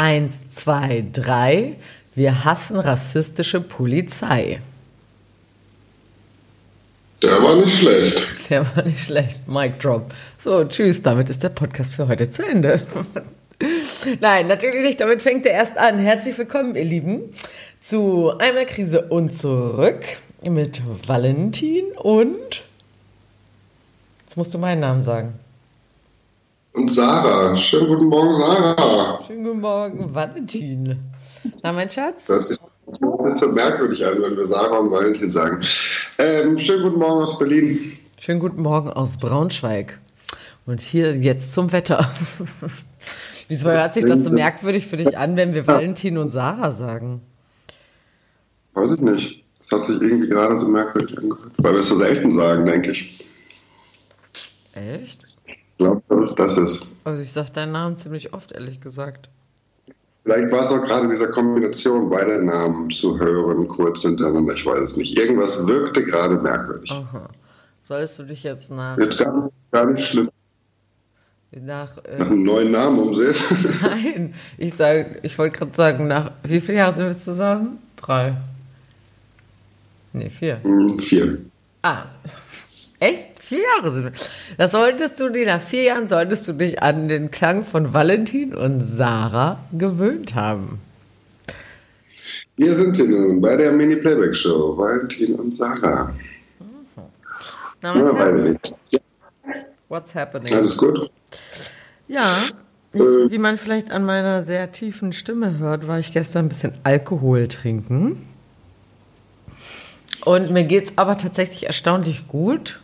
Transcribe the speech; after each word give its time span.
Eins, 0.00 0.48
zwei, 0.50 1.04
drei. 1.12 1.74
Wir 2.14 2.44
hassen 2.44 2.78
rassistische 2.78 3.60
Polizei. 3.60 4.60
Der 7.20 7.42
war 7.42 7.56
nicht 7.56 7.76
schlecht. 7.76 8.24
Der 8.48 8.64
war 8.76 8.84
nicht 8.84 9.00
schlecht. 9.00 9.48
Mic 9.48 9.80
drop. 9.80 10.14
So, 10.36 10.64
tschüss. 10.64 11.02
Damit 11.02 11.30
ist 11.30 11.42
der 11.42 11.48
Podcast 11.48 11.94
für 11.94 12.06
heute 12.06 12.28
zu 12.28 12.46
Ende. 12.46 12.80
Nein, 14.20 14.46
natürlich 14.46 14.82
nicht. 14.82 15.00
Damit 15.00 15.20
fängt 15.20 15.44
er 15.46 15.54
erst 15.54 15.76
an. 15.76 15.98
Herzlich 15.98 16.38
willkommen, 16.38 16.76
ihr 16.76 16.84
Lieben, 16.84 17.34
zu 17.80 18.38
Einmal 18.38 18.66
Krise 18.66 19.02
und 19.08 19.34
zurück 19.34 20.04
mit 20.44 20.80
Valentin 21.08 21.86
und. 21.96 22.62
Jetzt 24.20 24.36
musst 24.36 24.54
du 24.54 24.58
meinen 24.58 24.78
Namen 24.78 25.02
sagen. 25.02 25.34
Und 26.78 26.92
Sarah. 26.92 27.56
Schönen 27.56 27.88
guten 27.88 28.06
Morgen, 28.06 28.36
Sarah. 28.36 29.24
Schönen 29.26 29.42
guten 29.42 29.60
Morgen, 29.60 30.14
Valentin. 30.14 30.96
Na, 31.64 31.72
mein 31.72 31.90
Schatz? 31.90 32.26
Das 32.26 32.50
ist 32.50 32.62
so 33.00 33.48
merkwürdig 33.48 34.06
an, 34.06 34.22
wenn 34.22 34.36
wir 34.36 34.46
Sarah 34.46 34.78
und 34.78 34.92
Valentin 34.92 35.28
sagen. 35.28 35.60
Ähm, 36.18 36.56
schönen 36.56 36.84
guten 36.84 37.00
Morgen 37.00 37.22
aus 37.22 37.36
Berlin. 37.36 37.98
Schönen 38.20 38.38
guten 38.38 38.62
Morgen 38.62 38.90
aus 38.90 39.16
Braunschweig. 39.16 39.98
Und 40.66 40.80
hier 40.80 41.16
jetzt 41.16 41.52
zum 41.52 41.72
Wetter. 41.72 42.08
Wieso 43.48 43.70
hört 43.70 43.94
sich 43.94 44.04
das 44.04 44.22
so 44.22 44.30
merkwürdig 44.30 44.86
für 44.86 44.98
dich 44.98 45.18
an, 45.18 45.36
wenn 45.36 45.54
wir 45.54 45.66
Valentin 45.66 46.16
und 46.16 46.30
Sarah 46.30 46.70
sagen? 46.70 47.22
Weiß 48.74 48.92
ich 48.92 49.00
nicht. 49.00 49.44
Das 49.58 49.72
hat 49.72 49.82
sich 49.82 50.00
irgendwie 50.00 50.28
gerade 50.28 50.60
so 50.60 50.68
merkwürdig 50.68 51.18
angehört. 51.18 51.50
Weil 51.58 51.72
wir 51.72 51.80
es 51.80 51.88
so 51.88 51.96
selten 51.96 52.30
sagen, 52.30 52.66
denke 52.66 52.92
ich. 52.92 53.26
Echt? 54.74 55.27
Ich 55.78 55.84
glaube, 55.84 56.02
dass 56.08 56.34
das 56.34 56.58
ist. 56.58 56.88
Also 57.04 57.22
ich 57.22 57.32
sage 57.32 57.52
deinen 57.52 57.72
Namen 57.72 57.96
ziemlich 57.96 58.32
oft, 58.34 58.52
ehrlich 58.52 58.80
gesagt. 58.80 59.30
Vielleicht 60.24 60.52
war 60.52 60.60
es 60.60 60.70
auch 60.72 60.84
gerade 60.84 61.04
in 61.04 61.10
dieser 61.10 61.28
Kombination 61.28 62.10
beider 62.10 62.38
Namen 62.38 62.90
zu 62.90 63.18
hören, 63.18 63.68
kurz 63.68 64.02
hintereinander, 64.02 64.54
ich 64.54 64.66
weiß 64.66 64.80
es 64.80 64.96
nicht. 64.96 65.16
Irgendwas 65.16 65.66
wirkte 65.66 66.04
gerade 66.04 66.36
merkwürdig. 66.36 66.90
Aha. 66.90 67.28
Solltest 67.80 68.18
du 68.18 68.24
dich 68.24 68.42
jetzt 68.42 68.70
nach... 68.70 68.98
Jetzt 68.98 69.18
gar, 69.18 69.50
gar 69.70 69.86
nicht 69.86 70.04
schlimm. 70.04 70.28
Nach, 71.52 71.96
äh, 72.04 72.18
Nach 72.18 72.26
einem 72.26 72.42
neuen 72.42 72.72
Namen 72.72 72.98
umsehen. 72.98 73.34
Nein, 73.82 74.34
ich 74.58 74.74
sag, 74.74 75.20
ich 75.22 75.38
wollte 75.38 75.58
gerade 75.58 75.74
sagen, 75.74 76.08
nach 76.08 76.32
wie 76.42 76.60
viele 76.60 76.78
Jahre 76.78 76.94
sind 76.94 77.06
wir 77.06 77.18
zusammen? 77.18 77.78
Drei. 77.96 78.36
Nee, 80.12 80.28
vier. 80.28 80.62
Hm, 80.62 80.98
Vier. 80.98 81.38
Ah. 81.82 82.02
Echt? 82.98 83.27
Vier 83.48 83.60
Jahre 83.76 83.90
sind 83.90 84.04
wir. 84.04 84.12
Das 84.58 84.72
solltest 84.72 85.18
du 85.20 85.30
dir, 85.30 85.46
nach 85.46 85.62
vier 85.62 85.84
Jahren 85.84 86.06
solltest 86.06 86.46
du 86.48 86.52
dich 86.52 86.82
an 86.82 87.08
den 87.08 87.30
Klang 87.30 87.64
von 87.64 87.94
Valentin 87.94 88.54
und 88.54 88.82
Sarah 88.82 89.58
gewöhnt 89.72 90.34
haben. 90.34 90.82
Hier 92.58 92.76
sind 92.76 92.94
sie 92.98 93.08
nun 93.08 93.40
bei 93.40 93.56
der 93.56 93.72
Mini-Playback-Show. 93.72 94.76
Valentin 94.76 95.36
und 95.36 95.54
Sarah. 95.54 96.12
Na, 97.80 97.94
mein 97.94 98.06
Ja, 98.16 98.30
nicht. 98.50 98.74
what's 99.88 100.14
happening? 100.14 100.52
Alles 100.54 100.76
gut? 100.76 101.10
Ja, 102.06 102.36
ich, 102.92 103.00
Äh. 103.00 103.30
wie 103.30 103.38
man 103.38 103.56
vielleicht 103.56 103.90
an 103.90 104.04
meiner 104.04 104.42
sehr 104.44 104.72
tiefen 104.72 105.14
Stimme 105.14 105.56
hört, 105.56 105.88
war 105.88 105.98
ich 105.98 106.12
gestern 106.12 106.44
ein 106.44 106.48
bisschen 106.48 106.74
Alkohol 106.84 107.48
trinken. 107.48 108.26
Und 110.26 110.50
mir 110.50 110.64
geht's 110.64 110.92
aber 110.96 111.16
tatsächlich 111.16 111.64
erstaunlich 111.64 112.28
gut. 112.28 112.80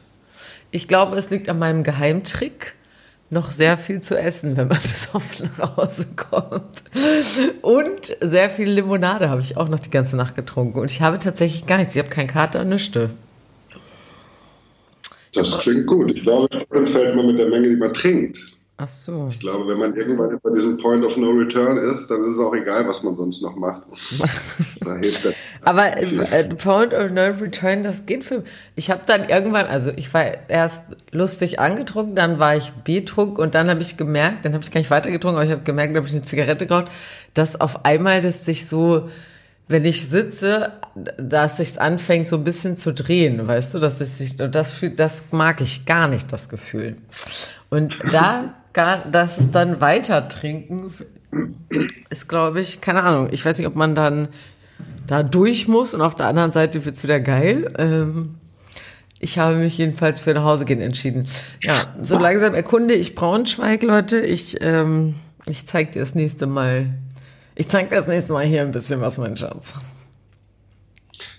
Ich 0.75 0.89
glaube, 0.89 1.17
es 1.17 1.31
liegt 1.31 1.49
an 1.49 1.61
meinem 1.61 1.85
Geheimtrick, 1.85 2.75
noch 3.31 3.53
sehr 3.53 3.79
viel 3.79 4.01
zu 4.01 4.19
essen, 4.19 4.57
wenn 4.57 4.67
man 4.67 4.79
besoffen 4.83 5.49
nach 5.57 5.77
Hause 5.77 6.09
kommt. 6.17 6.83
Und 7.63 8.17
sehr 8.21 8.51
viel 8.51 8.69
Limonade 8.69 9.31
habe 9.31 9.41
ich 9.41 9.57
auch 9.57 9.69
noch 9.69 9.79
die 9.79 9.91
ganze 9.91 10.17
Nacht 10.17 10.35
getrunken. 10.35 10.81
Und 10.81 10.91
ich 10.91 11.01
habe 11.01 11.21
tatsächlich 11.21 11.67
gar 11.67 11.79
nichts. 11.79 11.95
Ich 11.95 12.03
habe 12.03 12.11
keinen 12.11 12.27
Kater, 12.27 12.65
nichts. 12.65 12.91
Das 15.33 15.61
klingt 15.61 15.87
gut. 15.87 16.11
Ich 16.13 16.25
glaube, 16.25 16.49
dann 16.71 16.89
fällt 16.89 17.15
man 17.15 17.29
mit 17.29 17.39
der 17.39 17.51
Menge, 17.51 17.69
die 17.69 17.77
man 17.77 17.93
trinkt. 17.93 18.59
Ach 18.77 18.89
so. 18.89 19.29
Ich 19.31 19.39
glaube, 19.39 19.69
wenn 19.69 19.79
man 19.79 19.95
irgendwann 19.95 20.31
über 20.31 20.51
diesen 20.51 20.79
Point 20.79 21.07
of 21.07 21.17
No 21.17 21.31
Return 21.31 21.77
ist, 21.77 22.11
dann 22.11 22.25
ist 22.25 22.33
es 22.33 22.39
auch 22.41 22.53
egal, 22.55 22.89
was 22.89 23.05
man 23.05 23.15
sonst 23.15 23.41
noch 23.41 23.55
macht. 23.55 23.83
Aber 25.63 25.97
äh, 25.97 26.49
Point 26.57 26.93
of 26.93 27.13
No 27.13 27.23
Return, 27.41 27.85
das 27.85 28.05
geht 28.05 28.25
für 28.25 28.39
mich. 28.39 28.49
Ich 28.75 28.91
habe 28.91 29.03
dann 29.07 29.29
irgendwann, 29.29 29.67
also 29.67 29.93
ich 29.95 30.13
war 30.13 30.25
erst 30.49 30.87
lustig 31.13 31.61
angetrunken, 31.61 32.17
dann 32.17 32.41
war 32.41 32.57
ich 32.57 32.73
betrunken 32.73 33.37
und 33.37 33.55
dann 33.55 33.71
habe 33.71 33.81
ich 33.81 33.97
gemerkt, 33.97 34.45
dann 34.45 34.55
habe 34.55 34.65
ich 34.65 34.73
gar 34.73 34.81
nicht 34.81 34.91
weitergetrunken, 34.91 35.37
aber 35.37 35.47
ich 35.47 35.53
habe 35.53 35.63
gemerkt, 35.63 35.95
habe 35.95 36.09
ich 36.09 36.13
eine 36.13 36.23
Zigarette 36.23 36.67
geraucht, 36.67 36.91
dass 37.33 37.61
auf 37.61 37.85
einmal 37.85 38.23
das 38.23 38.45
sich 38.45 38.69
so, 38.69 39.07
wenn 39.69 39.85
ich 39.85 40.09
sitze, 40.09 40.73
dass 41.17 41.59
sich's 41.59 41.79
anfängt 41.79 42.27
so 42.27 42.37
ein 42.37 42.45
bisschen 42.45 42.77
zu 42.77 42.93
drehen, 42.93 43.47
weißt 43.47 43.75
du, 43.75 43.79
dass 43.79 44.01
es 44.01 44.19
sich, 44.19 44.37
das 44.37 44.81
das 44.97 45.25
mag 45.31 45.61
ich 45.61 45.87
gar 45.87 46.09
nicht, 46.09 46.33
das 46.33 46.49
Gefühl. 46.49 46.97
Und 47.71 47.99
da, 48.11 48.55
gar, 48.75 49.05
das 49.11 49.51
dann 49.51 49.81
weiter 49.81 50.29
trinken, 50.29 50.93
ist 52.11 52.29
glaube 52.29 52.61
ich, 52.61 52.81
keine 52.81 53.03
Ahnung, 53.03 53.29
ich 53.31 53.45
weiß 53.45 53.59
nicht, 53.59 53.67
ob 53.67 53.77
man 53.77 53.95
dann 53.95 54.29
da 55.07 55.23
durch 55.23 55.69
muss 55.69 55.95
und 55.95 56.03
auf 56.03 56.15
der 56.15 56.27
anderen 56.27 56.51
Seite 56.51 56.85
wird's 56.85 57.03
wieder 57.03 57.21
geil. 57.21 57.73
Ähm, 57.79 58.35
ich 59.21 59.39
habe 59.39 59.57
mich 59.57 59.79
jedenfalls 59.79 60.21
für 60.21 60.35
nach 60.35 60.45
Hause 60.45 60.65
gehen 60.65 60.81
entschieden. 60.81 61.27
Ja, 61.63 61.95
so 62.03 62.19
langsam 62.19 62.55
erkunde 62.55 62.95
ich 62.95 63.15
Braunschweig, 63.15 63.83
Leute. 63.83 64.21
Ich, 64.21 64.61
ähm, 64.61 65.15
ich 65.47 65.67
zeig 65.67 65.93
dir 65.93 66.01
das 66.01 66.15
nächste 66.15 66.47
Mal. 66.47 66.91
Ich 67.55 67.69
zeig 67.69 67.89
dir 67.89 67.97
das 67.97 68.09
nächste 68.09 68.33
Mal 68.33 68.45
hier 68.45 68.63
ein 68.63 68.73
bisschen 68.73 69.01
was, 69.01 69.17
mein 69.17 69.37
Schatz. 69.37 69.73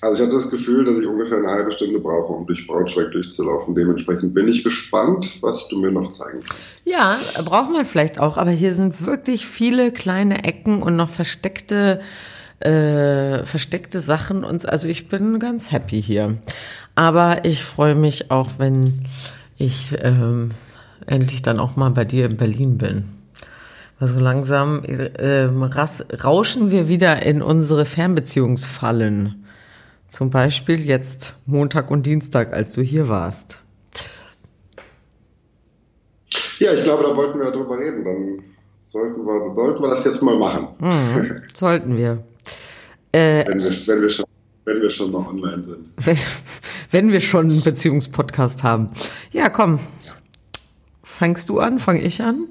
Also 0.05 0.21
ich 0.21 0.27
hatte 0.27 0.35
das 0.35 0.51
Gefühl, 0.51 0.85
dass 0.85 0.99
ich 0.99 1.07
ungefähr 1.07 1.39
eine 1.39 1.47
halbe 1.47 1.71
Stunde 1.71 1.97
brauche, 1.97 2.31
um 2.31 2.45
durch 2.45 2.67
Braunschweig 2.67 3.11
durchzulaufen. 3.11 3.73
Dementsprechend 3.73 4.35
bin 4.35 4.47
ich 4.47 4.63
gespannt, 4.63 5.39
was 5.41 5.67
du 5.67 5.79
mir 5.79 5.91
noch 5.91 6.11
zeigen 6.11 6.43
kannst. 6.47 6.79
Ja, 6.83 7.17
braucht 7.43 7.71
man 7.71 7.85
vielleicht 7.85 8.19
auch, 8.19 8.37
aber 8.37 8.51
hier 8.51 8.75
sind 8.75 9.07
wirklich 9.07 9.47
viele 9.47 9.91
kleine 9.91 10.43
Ecken 10.43 10.83
und 10.83 10.95
noch 10.95 11.09
versteckte 11.09 12.01
äh, 12.59 13.45
versteckte 13.45 13.99
Sachen 13.99 14.43
und 14.43 14.69
also 14.69 14.87
ich 14.87 15.07
bin 15.07 15.39
ganz 15.39 15.71
happy 15.71 16.03
hier. 16.03 16.37
Aber 16.93 17.43
ich 17.43 17.63
freue 17.63 17.95
mich 17.95 18.29
auch, 18.29 18.51
wenn 18.59 19.07
ich 19.57 19.95
ähm, 20.03 20.49
endlich 21.07 21.41
dann 21.41 21.59
auch 21.59 21.77
mal 21.77 21.89
bei 21.89 22.05
dir 22.05 22.27
in 22.27 22.37
Berlin 22.37 22.77
bin. 22.77 23.05
Also 23.99 24.19
langsam 24.19 24.83
ähm, 24.87 25.63
ras, 25.63 26.05
rauschen 26.23 26.69
wir 26.69 26.87
wieder 26.87 27.23
in 27.23 27.41
unsere 27.41 27.85
Fernbeziehungsfallen. 27.85 29.44
Zum 30.09 30.29
Beispiel 30.29 30.85
jetzt 30.85 31.35
Montag 31.45 31.91
und 31.91 32.05
Dienstag, 32.05 32.53
als 32.53 32.73
du 32.73 32.81
hier 32.81 33.09
warst. 33.09 33.59
Ja, 36.59 36.73
ich 36.73 36.83
glaube, 36.83 37.03
da 37.03 37.15
wollten 37.15 37.39
wir 37.39 37.45
ja 37.45 37.51
drüber 37.51 37.77
reden. 37.77 38.03
Dann 38.05 38.39
sollten 38.79 39.25
wir, 39.25 39.53
sollten 39.55 39.81
wir 39.81 39.89
das 39.89 40.05
jetzt 40.05 40.21
mal 40.21 40.37
machen. 40.37 40.67
Mhm, 40.79 41.35
sollten 41.53 41.97
wir. 41.97 42.23
Äh, 43.11 43.45
Wenn, 43.47 43.61
wir, 43.61 43.87
wenn, 43.87 44.01
wir 44.01 44.09
schon, 44.09 44.25
wenn 44.63 44.81
wir 44.81 44.89
schon 44.89 45.11
noch 45.11 45.27
online 45.27 45.63
sind. 45.65 45.91
wenn, 45.97 46.17
wenn 46.91 47.11
wir 47.11 47.19
schon 47.19 47.49
einen 47.51 47.61
Beziehungspodcast 47.61 48.63
haben. 48.63 48.89
Ja, 49.31 49.49
komm. 49.49 49.79
Fangst 51.03 51.49
du 51.49 51.59
an? 51.59 51.79
Fang 51.79 51.97
ich 51.97 52.21
an? 52.21 52.47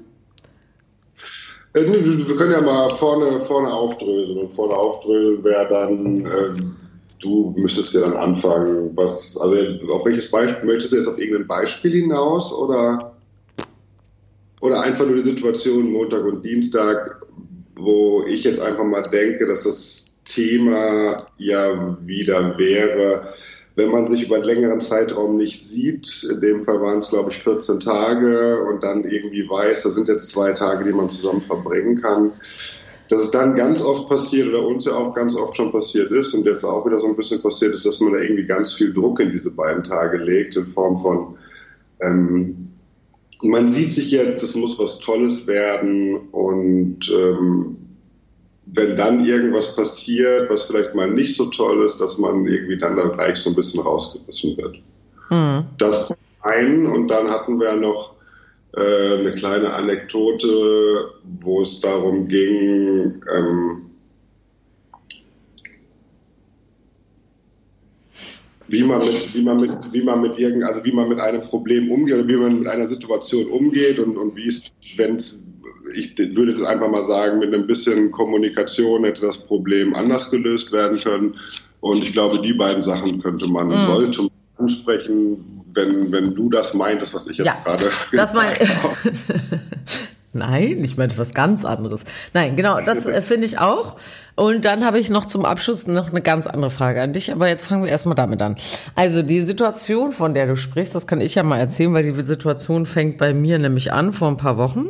Äh, 1.73 1.81
wir 1.81 2.35
können 2.37 2.51
ja 2.51 2.61
mal 2.61 2.89
vorne, 2.91 3.39
vorne 3.41 3.71
aufdröseln. 3.71 4.37
Und 4.37 4.51
vorne 4.51 4.75
aufdröseln 4.75 5.43
wäre 5.43 5.67
dann, 5.67 6.25
ähm, 6.25 6.75
du 7.19 7.53
müsstest 7.57 7.93
ja 7.95 8.01
dann 8.01 8.17
anfangen, 8.17 8.91
was, 8.95 9.37
also 9.37 9.55
auf 9.93 10.05
welches 10.05 10.29
Beispiel, 10.29 10.67
möchtest 10.67 10.93
du 10.93 10.97
jetzt 10.97 11.07
auf 11.07 11.17
irgendein 11.17 11.47
Beispiel 11.47 11.91
hinaus 11.91 12.53
oder, 12.53 13.15
oder 14.61 14.81
einfach 14.81 15.05
nur 15.05 15.17
die 15.17 15.23
Situation 15.23 15.91
Montag 15.91 16.23
und 16.25 16.43
Dienstag, 16.43 17.21
wo 17.75 18.23
ich 18.27 18.43
jetzt 18.43 18.59
einfach 18.59 18.83
mal 18.83 19.03
denke, 19.03 19.45
dass 19.47 19.63
das 19.63 20.21
Thema 20.25 21.25
ja 21.37 21.97
wieder 22.05 22.57
wäre, 22.57 23.33
wenn 23.75 23.91
man 23.91 24.07
sich 24.07 24.23
über 24.23 24.35
einen 24.35 24.45
längeren 24.45 24.79
Zeitraum 24.79 25.37
nicht 25.37 25.67
sieht, 25.67 26.25
in 26.31 26.39
dem 26.39 26.63
Fall 26.63 26.81
waren 26.81 26.97
es, 26.97 27.09
glaube 27.09 27.31
ich, 27.31 27.39
14 27.39 27.81
Tage 27.81 28.63
und 28.63 28.81
dann 28.81 29.03
irgendwie 29.03 29.47
weiß, 29.47 29.83
das 29.83 29.95
sind 29.95 30.07
jetzt 30.07 30.29
zwei 30.29 30.53
Tage, 30.53 30.85
die 30.85 30.93
man 30.93 31.09
zusammen 31.09 31.41
verbringen 31.41 32.01
kann, 32.01 32.33
dass 33.09 33.23
es 33.23 33.31
dann 33.31 33.55
ganz 33.55 33.81
oft 33.81 34.09
passiert 34.09 34.47
oder 34.49 34.65
uns 34.65 34.85
ja 34.85 34.93
auch 34.93 35.13
ganz 35.13 35.35
oft 35.35 35.55
schon 35.55 35.71
passiert 35.71 36.11
ist 36.11 36.33
und 36.33 36.45
jetzt 36.45 36.63
auch 36.63 36.85
wieder 36.85 36.99
so 36.99 37.07
ein 37.07 37.15
bisschen 37.15 37.41
passiert 37.41 37.73
ist, 37.73 37.85
dass 37.85 37.99
man 37.99 38.13
da 38.13 38.19
irgendwie 38.19 38.45
ganz 38.45 38.73
viel 38.73 38.93
Druck 38.93 39.19
in 39.19 39.31
diese 39.31 39.51
beiden 39.51 39.83
Tage 39.83 40.17
legt 40.17 40.55
in 40.55 40.67
Form 40.67 40.99
von, 40.99 41.35
ähm, 42.01 42.69
man 43.43 43.69
sieht 43.69 43.91
sich 43.91 44.11
jetzt, 44.11 44.41
es 44.41 44.55
muss 44.55 44.79
was 44.79 44.99
Tolles 44.99 45.45
werden 45.45 46.29
und 46.31 47.11
ähm, 47.11 47.77
wenn 48.67 48.97
dann 48.97 49.23
irgendwas 49.23 49.75
passiert, 49.75 50.49
was 50.49 50.63
vielleicht 50.63 50.95
mal 50.95 51.11
nicht 51.11 51.35
so 51.35 51.45
toll 51.45 51.85
ist, 51.85 51.99
dass 52.01 52.17
man 52.17 52.47
irgendwie 52.47 52.79
dann 52.79 52.95
da 52.95 53.07
gleich 53.09 53.37
so 53.37 53.51
ein 53.51 53.55
bisschen 53.55 53.81
rausgerissen 53.81 54.57
wird. 54.57 54.77
Hm. 55.29 55.63
Das 55.77 56.17
ein 56.41 56.87
und 56.87 57.07
dann 57.07 57.29
hatten 57.29 57.59
wir 57.59 57.75
noch 57.75 58.14
äh, 58.75 59.19
eine 59.19 59.31
kleine 59.31 59.73
Anekdote, 59.73 61.11
wo 61.41 61.61
es 61.61 61.79
darum 61.79 62.27
ging, 62.27 63.21
ähm, 63.33 63.85
wie 68.67 68.83
man 68.83 68.99
mit, 68.99 69.33
wie 69.33 69.43
man 69.43 69.59
mit, 69.61 69.71
wie 69.93 70.01
man 70.01 70.21
mit 70.21 70.39
irgend, 70.39 70.63
also 70.63 70.83
wie 70.83 70.91
man 70.91 71.07
mit 71.07 71.19
einem 71.19 71.41
Problem 71.41 71.91
umgeht 71.91 72.15
oder 72.15 72.27
wie 72.27 72.35
man 72.35 72.59
mit 72.59 72.67
einer 72.67 72.87
Situation 72.87 73.47
umgeht 73.47 73.99
und, 73.99 74.17
und 74.17 74.35
wie 74.35 74.47
es, 74.47 74.73
wenn 74.97 75.15
es, 75.15 75.43
ich 75.95 76.17
würde 76.17 76.51
jetzt 76.51 76.63
einfach 76.63 76.89
mal 76.89 77.05
sagen, 77.05 77.39
mit 77.39 77.53
ein 77.53 77.67
bisschen 77.67 78.11
Kommunikation 78.11 79.03
hätte 79.03 79.21
das 79.21 79.39
Problem 79.45 79.95
anders 79.95 80.31
gelöst 80.31 80.71
werden 80.71 80.97
können. 80.99 81.35
Und 81.79 82.01
ich 82.01 82.11
glaube, 82.11 82.41
die 82.41 82.53
beiden 82.53 82.83
Sachen 82.83 83.21
könnte 83.21 83.49
man, 83.49 83.67
mhm. 83.67 83.77
sollte 83.77 84.21
man 84.23 84.31
ansprechen, 84.57 85.54
wenn, 85.75 86.11
wenn 86.11 86.33
du 86.33 86.49
das 86.49 86.73
meintest, 86.73 87.13
was 87.13 87.27
ich 87.27 87.37
jetzt 87.37 87.45
ja, 87.45 87.55
gerade 87.63 87.85
das 88.11 88.33
mein, 88.33 88.55
Nein, 90.35 90.83
ich 90.83 90.97
meinte 90.97 91.17
was 91.17 91.33
ganz 91.33 91.63
anderes. 91.63 92.03
Nein, 92.33 92.57
genau, 92.57 92.81
das 92.81 93.05
äh, 93.05 93.21
finde 93.21 93.45
ich 93.45 93.57
auch. 93.59 93.95
Und 94.35 94.65
dann 94.65 94.83
habe 94.83 94.99
ich 94.99 95.09
noch 95.09 95.25
zum 95.25 95.45
Abschluss 95.45 95.87
noch 95.87 96.09
eine 96.09 96.21
ganz 96.21 96.45
andere 96.45 96.71
Frage 96.71 97.01
an 97.01 97.13
dich, 97.13 97.31
aber 97.31 97.47
jetzt 97.47 97.65
fangen 97.65 97.83
wir 97.85 97.89
erstmal 97.89 98.15
damit 98.15 98.41
an. 98.41 98.57
Also 98.95 99.21
die 99.21 99.39
Situation, 99.39 100.11
von 100.11 100.33
der 100.33 100.47
du 100.47 100.57
sprichst, 100.57 100.93
das 100.93 101.07
kann 101.07 101.21
ich 101.21 101.35
ja 101.35 101.43
mal 101.43 101.57
erzählen, 101.57 101.93
weil 101.93 102.03
die 102.03 102.25
Situation 102.25 102.85
fängt 102.85 103.17
bei 103.17 103.33
mir 103.33 103.59
nämlich 103.59 103.93
an 103.93 104.11
vor 104.11 104.27
ein 104.27 104.35
paar 104.35 104.57
Wochen, 104.57 104.87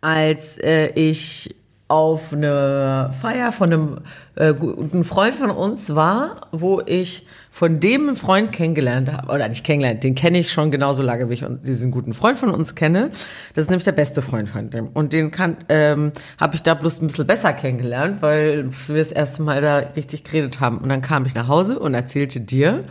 als 0.00 0.56
äh, 0.56 0.92
ich 0.94 1.54
auf 1.88 2.32
eine 2.32 3.10
Feier 3.20 3.52
von 3.52 3.70
einem 3.70 3.98
äh, 4.36 4.54
guten 4.54 5.04
Freund 5.04 5.34
von 5.34 5.50
uns 5.50 5.94
war, 5.94 6.48
wo 6.52 6.80
ich 6.80 7.26
von 7.50 7.80
dem 7.80 8.08
einen 8.08 8.16
Freund 8.16 8.52
kennengelernt 8.52 9.12
habe, 9.12 9.32
oder 9.32 9.48
nicht 9.48 9.64
kennengelernt, 9.64 10.04
den 10.04 10.14
kenne 10.14 10.38
ich 10.38 10.52
schon 10.52 10.70
genauso 10.70 11.02
lange, 11.02 11.28
wie 11.28 11.34
ich 11.34 11.44
diesen 11.62 11.90
guten 11.90 12.14
Freund 12.14 12.38
von 12.38 12.50
uns 12.50 12.74
kenne. 12.74 13.10
Das 13.54 13.64
ist 13.64 13.70
nämlich 13.70 13.84
der 13.84 13.92
beste 13.92 14.22
Freund 14.22 14.48
von 14.48 14.70
dem. 14.70 14.88
Und 14.88 15.12
den 15.12 15.30
kann, 15.30 15.56
ähm, 15.68 16.12
habe 16.38 16.54
ich 16.54 16.62
da 16.62 16.74
bloß 16.74 17.02
ein 17.02 17.08
bisschen 17.08 17.26
besser 17.26 17.52
kennengelernt, 17.52 18.22
weil 18.22 18.70
wir 18.86 18.98
das 18.98 19.12
erste 19.12 19.42
Mal 19.42 19.60
da 19.60 19.78
richtig 19.78 20.24
geredet 20.24 20.60
haben. 20.60 20.78
Und 20.78 20.88
dann 20.88 21.02
kam 21.02 21.26
ich 21.26 21.34
nach 21.34 21.48
Hause 21.48 21.78
und 21.80 21.94
erzählte 21.94 22.40
dir, 22.40 22.84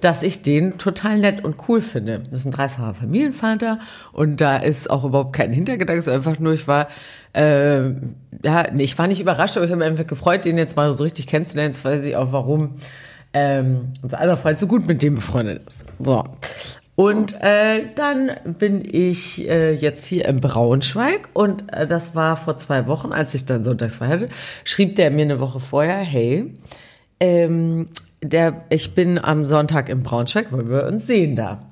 dass 0.00 0.22
ich 0.22 0.42
den 0.42 0.78
total 0.78 1.18
nett 1.18 1.42
und 1.42 1.56
cool 1.68 1.80
finde. 1.80 2.20
Das 2.30 2.40
ist 2.40 2.44
ein 2.44 2.52
dreifacher 2.52 2.94
Familienvater 2.94 3.78
und 4.12 4.40
da 4.40 4.56
ist 4.56 4.90
auch 4.90 5.04
überhaupt 5.04 5.34
kein 5.34 5.52
Hintergedanke, 5.52 5.98
es 5.98 6.08
einfach 6.08 6.38
nur, 6.38 6.52
ich 6.52 6.68
war 6.68 6.88
äh, 7.32 7.84
ja, 8.44 8.66
nee, 8.72 8.82
ich 8.82 8.98
war 8.98 9.06
nicht 9.06 9.20
überrascht, 9.20 9.56
aber 9.56 9.64
ich 9.64 9.70
habe 9.70 9.80
mich 9.80 9.88
einfach 9.88 10.06
gefreut, 10.06 10.44
den 10.44 10.58
jetzt 10.58 10.76
mal 10.76 10.92
so 10.92 11.04
richtig 11.04 11.26
kennenzulernen. 11.26 11.72
Jetzt 11.72 11.84
weiß 11.84 12.04
ich 12.04 12.16
auch, 12.16 12.32
warum 12.32 12.76
ähm, 13.34 13.92
unser 14.02 14.20
aller 14.20 14.36
Freund 14.36 14.58
so 14.58 14.66
gut 14.66 14.86
mit 14.86 15.02
dem 15.02 15.16
befreundet 15.16 15.62
ist. 15.66 15.86
So. 15.98 16.24
Und 16.94 17.34
äh, 17.40 17.86
dann 17.94 18.30
bin 18.58 18.82
ich 18.84 19.48
äh, 19.48 19.72
jetzt 19.72 20.04
hier 20.06 20.26
in 20.26 20.40
Braunschweig 20.40 21.30
und 21.32 21.72
äh, 21.72 21.86
das 21.86 22.14
war 22.14 22.36
vor 22.36 22.56
zwei 22.58 22.86
Wochen, 22.86 23.12
als 23.12 23.32
ich 23.34 23.46
dann 23.46 23.62
sonntags 23.62 23.96
feierte, 23.96 24.28
schrieb 24.64 24.96
der 24.96 25.10
mir 25.10 25.22
eine 25.22 25.40
Woche 25.40 25.58
vorher, 25.58 25.96
hey, 25.96 26.52
ähm, 27.18 27.88
der, 28.22 28.64
ich 28.68 28.94
bin 28.94 29.18
am 29.18 29.42
Sonntag 29.42 29.88
in 29.88 30.02
Braunschweig, 30.02 30.52
wollen 30.52 30.68
wir 30.68 30.86
uns 30.86 31.06
sehen 31.06 31.34
da. 31.34 31.66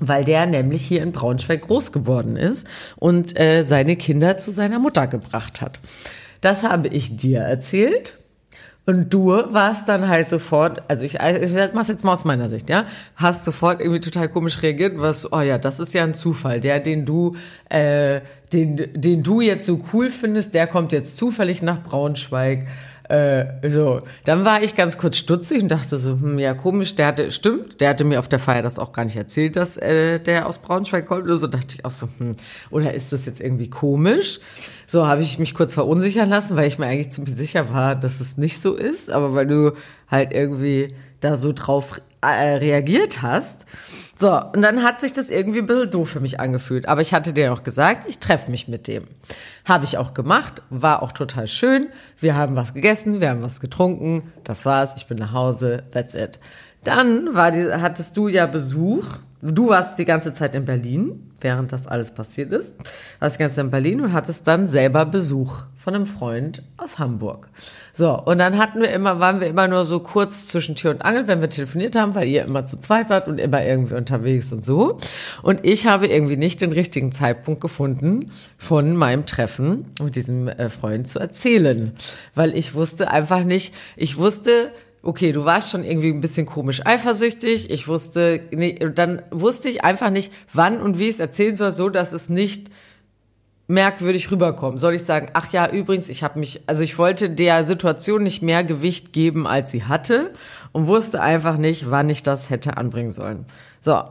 Weil 0.00 0.24
der 0.24 0.46
nämlich 0.46 0.82
hier 0.82 1.02
in 1.02 1.12
Braunschweig 1.12 1.62
groß 1.62 1.92
geworden 1.92 2.36
ist 2.36 2.66
und 2.96 3.38
äh, 3.38 3.64
seine 3.64 3.96
Kinder 3.96 4.36
zu 4.38 4.50
seiner 4.52 4.78
Mutter 4.78 5.08
gebracht 5.08 5.60
hat. 5.60 5.78
Das 6.40 6.62
habe 6.62 6.88
ich 6.88 7.16
dir 7.16 7.40
erzählt 7.40 8.17
und 8.88 9.12
du 9.12 9.26
warst 9.26 9.86
dann 9.90 10.08
halt 10.08 10.26
sofort, 10.26 10.82
also 10.88 11.04
ich, 11.04 11.16
ich 11.16 11.74
mach's 11.74 11.88
jetzt 11.88 12.04
mal 12.04 12.14
aus 12.14 12.24
meiner 12.24 12.48
Sicht, 12.48 12.70
ja, 12.70 12.86
hast 13.16 13.44
sofort 13.44 13.80
irgendwie 13.80 14.00
total 14.00 14.30
komisch 14.30 14.62
reagiert, 14.62 14.94
was, 14.96 15.30
oh 15.30 15.42
ja, 15.42 15.58
das 15.58 15.78
ist 15.78 15.92
ja 15.92 16.04
ein 16.04 16.14
Zufall, 16.14 16.62
der, 16.62 16.80
den 16.80 17.04
du, 17.04 17.36
äh, 17.68 18.22
den, 18.54 18.88
den 18.94 19.22
du 19.22 19.42
jetzt 19.42 19.66
so 19.66 19.78
cool 19.92 20.10
findest, 20.10 20.54
der 20.54 20.66
kommt 20.66 20.92
jetzt 20.92 21.18
zufällig 21.18 21.60
nach 21.60 21.82
Braunschweig 21.82 22.66
äh, 23.08 23.70
so, 23.70 24.02
dann 24.24 24.44
war 24.44 24.62
ich 24.62 24.74
ganz 24.74 24.98
kurz 24.98 25.16
stutzig 25.16 25.62
und 25.62 25.68
dachte 25.68 25.96
so, 25.96 26.10
hm, 26.10 26.38
ja 26.38 26.52
komisch, 26.52 26.94
der 26.94 27.06
hatte, 27.06 27.30
stimmt, 27.30 27.80
der 27.80 27.90
hatte 27.90 28.04
mir 28.04 28.18
auf 28.18 28.28
der 28.28 28.38
Feier 28.38 28.62
das 28.62 28.78
auch 28.78 28.92
gar 28.92 29.04
nicht 29.04 29.16
erzählt, 29.16 29.56
dass 29.56 29.78
äh, 29.78 30.18
der 30.20 30.46
aus 30.46 30.58
Braunschweig 30.58 31.06
kommt. 31.06 31.24
So 31.28 31.46
dachte 31.46 31.74
ich 31.74 31.84
auch 31.84 31.90
so, 31.90 32.08
hm, 32.18 32.36
oder 32.70 32.92
ist 32.92 33.12
das 33.12 33.24
jetzt 33.24 33.40
irgendwie 33.40 33.70
komisch? 33.70 34.40
So 34.86 35.06
habe 35.06 35.22
ich 35.22 35.38
mich 35.38 35.54
kurz 35.54 35.74
verunsichern 35.74 36.28
lassen, 36.28 36.56
weil 36.56 36.68
ich 36.68 36.78
mir 36.78 36.86
eigentlich 36.86 37.10
ziemlich 37.10 37.34
sicher 37.34 37.72
war, 37.72 37.96
dass 37.96 38.20
es 38.20 38.36
nicht 38.36 38.60
so 38.60 38.74
ist, 38.74 39.10
aber 39.10 39.34
weil 39.34 39.46
du 39.46 39.72
halt 40.10 40.32
irgendwie 40.32 40.94
da 41.20 41.36
so 41.36 41.52
drauf 41.52 42.00
äh, 42.20 42.26
reagiert 42.26 43.22
hast. 43.22 43.66
So, 44.20 44.34
und 44.34 44.62
dann 44.62 44.82
hat 44.82 44.98
sich 44.98 45.12
das 45.12 45.30
irgendwie 45.30 45.60
ein 45.60 45.66
bisschen 45.66 45.92
doof 45.92 46.10
für 46.10 46.18
mich 46.18 46.40
angefühlt. 46.40 46.88
Aber 46.88 47.00
ich 47.00 47.14
hatte 47.14 47.32
dir 47.32 47.50
noch 47.50 47.62
gesagt, 47.62 48.08
ich 48.08 48.18
treffe 48.18 48.50
mich 48.50 48.66
mit 48.66 48.88
dem. 48.88 49.04
Habe 49.64 49.84
ich 49.84 49.96
auch 49.96 50.12
gemacht, 50.12 50.60
war 50.70 51.04
auch 51.04 51.12
total 51.12 51.46
schön. 51.46 51.86
Wir 52.18 52.34
haben 52.34 52.56
was 52.56 52.74
gegessen, 52.74 53.20
wir 53.20 53.30
haben 53.30 53.42
was 53.42 53.60
getrunken. 53.60 54.32
Das 54.42 54.66
war's, 54.66 54.94
ich 54.96 55.06
bin 55.06 55.18
nach 55.18 55.32
Hause, 55.32 55.84
that's 55.92 56.14
it. 56.14 56.40
Dann 56.82 57.36
war 57.36 57.52
die, 57.52 57.72
hattest 57.72 58.16
du 58.16 58.26
ja 58.26 58.46
Besuch. 58.46 59.06
Du 59.40 59.68
warst 59.68 59.98
die 60.00 60.04
ganze 60.04 60.32
Zeit 60.32 60.56
in 60.56 60.64
Berlin, 60.64 61.30
während 61.40 61.70
das 61.72 61.86
alles 61.86 62.10
passiert 62.10 62.52
ist. 62.52 62.76
Warst 63.20 63.36
die 63.36 63.40
ganze 63.40 63.56
Zeit 63.56 63.66
in 63.66 63.70
Berlin 63.70 64.00
und 64.00 64.12
hattest 64.12 64.48
dann 64.48 64.66
selber 64.66 65.06
Besuch 65.06 65.62
von 65.76 65.94
einem 65.94 66.06
Freund 66.06 66.64
aus 66.76 66.98
Hamburg. 66.98 67.48
So, 67.92 68.20
und 68.20 68.38
dann 68.38 68.58
hatten 68.58 68.80
wir 68.80 68.90
immer, 68.90 69.20
waren 69.20 69.40
wir 69.40 69.46
immer 69.46 69.68
nur 69.68 69.86
so 69.86 70.00
kurz 70.00 70.48
zwischen 70.48 70.74
Tür 70.74 70.90
und 70.90 71.02
Angel, 71.02 71.28
wenn 71.28 71.40
wir 71.40 71.48
telefoniert 71.48 71.94
haben, 71.94 72.16
weil 72.16 72.26
ihr 72.26 72.44
immer 72.44 72.66
zu 72.66 72.78
zweit 72.78 73.10
wart 73.10 73.28
und 73.28 73.38
immer 73.38 73.64
irgendwie 73.64 73.94
unterwegs 73.94 74.52
und 74.52 74.64
so. 74.64 74.98
Und 75.42 75.64
ich 75.64 75.86
habe 75.86 76.08
irgendwie 76.08 76.36
nicht 76.36 76.60
den 76.60 76.72
richtigen 76.72 77.12
Zeitpunkt 77.12 77.60
gefunden, 77.60 78.32
von 78.56 78.96
meinem 78.96 79.24
Treffen 79.24 79.86
mit 80.02 80.16
diesem 80.16 80.48
äh, 80.48 80.68
Freund 80.68 81.08
zu 81.08 81.20
erzählen. 81.20 81.92
Weil 82.34 82.56
ich 82.56 82.74
wusste 82.74 83.10
einfach 83.10 83.44
nicht, 83.44 83.72
ich 83.96 84.18
wusste, 84.18 84.72
okay, 85.08 85.32
du 85.32 85.46
warst 85.46 85.70
schon 85.70 85.84
irgendwie 85.84 86.10
ein 86.10 86.20
bisschen 86.20 86.44
komisch 86.44 86.84
eifersüchtig. 86.84 87.70
Ich 87.70 87.88
wusste, 87.88 88.42
nee, 88.50 88.74
dann 88.74 89.22
wusste 89.30 89.70
ich 89.70 89.82
einfach 89.82 90.10
nicht, 90.10 90.30
wann 90.52 90.82
und 90.82 90.98
wie 90.98 91.04
ich 91.04 91.14
es 91.14 91.20
erzählen 91.20 91.56
soll, 91.56 91.72
so 91.72 91.88
dass 91.88 92.12
es 92.12 92.28
nicht 92.28 92.70
merkwürdig 93.68 94.30
rüberkommen. 94.30 94.76
Soll 94.76 94.94
ich 94.94 95.04
sagen, 95.04 95.30
ach 95.32 95.50
ja, 95.50 95.70
übrigens, 95.70 96.10
ich 96.10 96.22
habe 96.22 96.38
mich, 96.38 96.60
also 96.66 96.82
ich 96.82 96.98
wollte 96.98 97.30
der 97.30 97.64
Situation 97.64 98.22
nicht 98.22 98.42
mehr 98.42 98.64
Gewicht 98.64 99.14
geben, 99.14 99.46
als 99.46 99.70
sie 99.70 99.84
hatte 99.84 100.34
und 100.72 100.88
wusste 100.88 101.22
einfach 101.22 101.56
nicht, 101.56 101.90
wann 101.90 102.10
ich 102.10 102.22
das 102.22 102.50
hätte 102.50 102.76
anbringen 102.76 103.10
sollen. 103.10 103.46
So, 103.80 104.02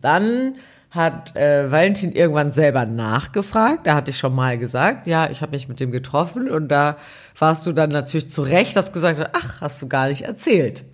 dann 0.00 0.54
hat 0.94 1.34
äh, 1.34 1.70
Valentin 1.70 2.12
irgendwann 2.12 2.52
selber 2.52 2.86
nachgefragt. 2.86 3.86
Da 3.86 3.96
hatte 3.96 4.12
ich 4.12 4.18
schon 4.18 4.34
mal 4.34 4.56
gesagt, 4.58 5.06
ja, 5.06 5.28
ich 5.28 5.42
habe 5.42 5.52
mich 5.52 5.68
mit 5.68 5.80
dem 5.80 5.90
getroffen 5.90 6.48
und 6.48 6.68
da 6.68 6.96
warst 7.38 7.66
du 7.66 7.72
dann 7.72 7.90
natürlich 7.90 8.30
zu 8.30 8.42
Recht, 8.42 8.76
dass 8.76 8.86
du 8.86 8.92
gesagt 8.92 9.18
hast, 9.18 9.30
ach, 9.32 9.60
hast 9.60 9.82
du 9.82 9.88
gar 9.88 10.08
nicht 10.08 10.22
erzählt. 10.22 10.84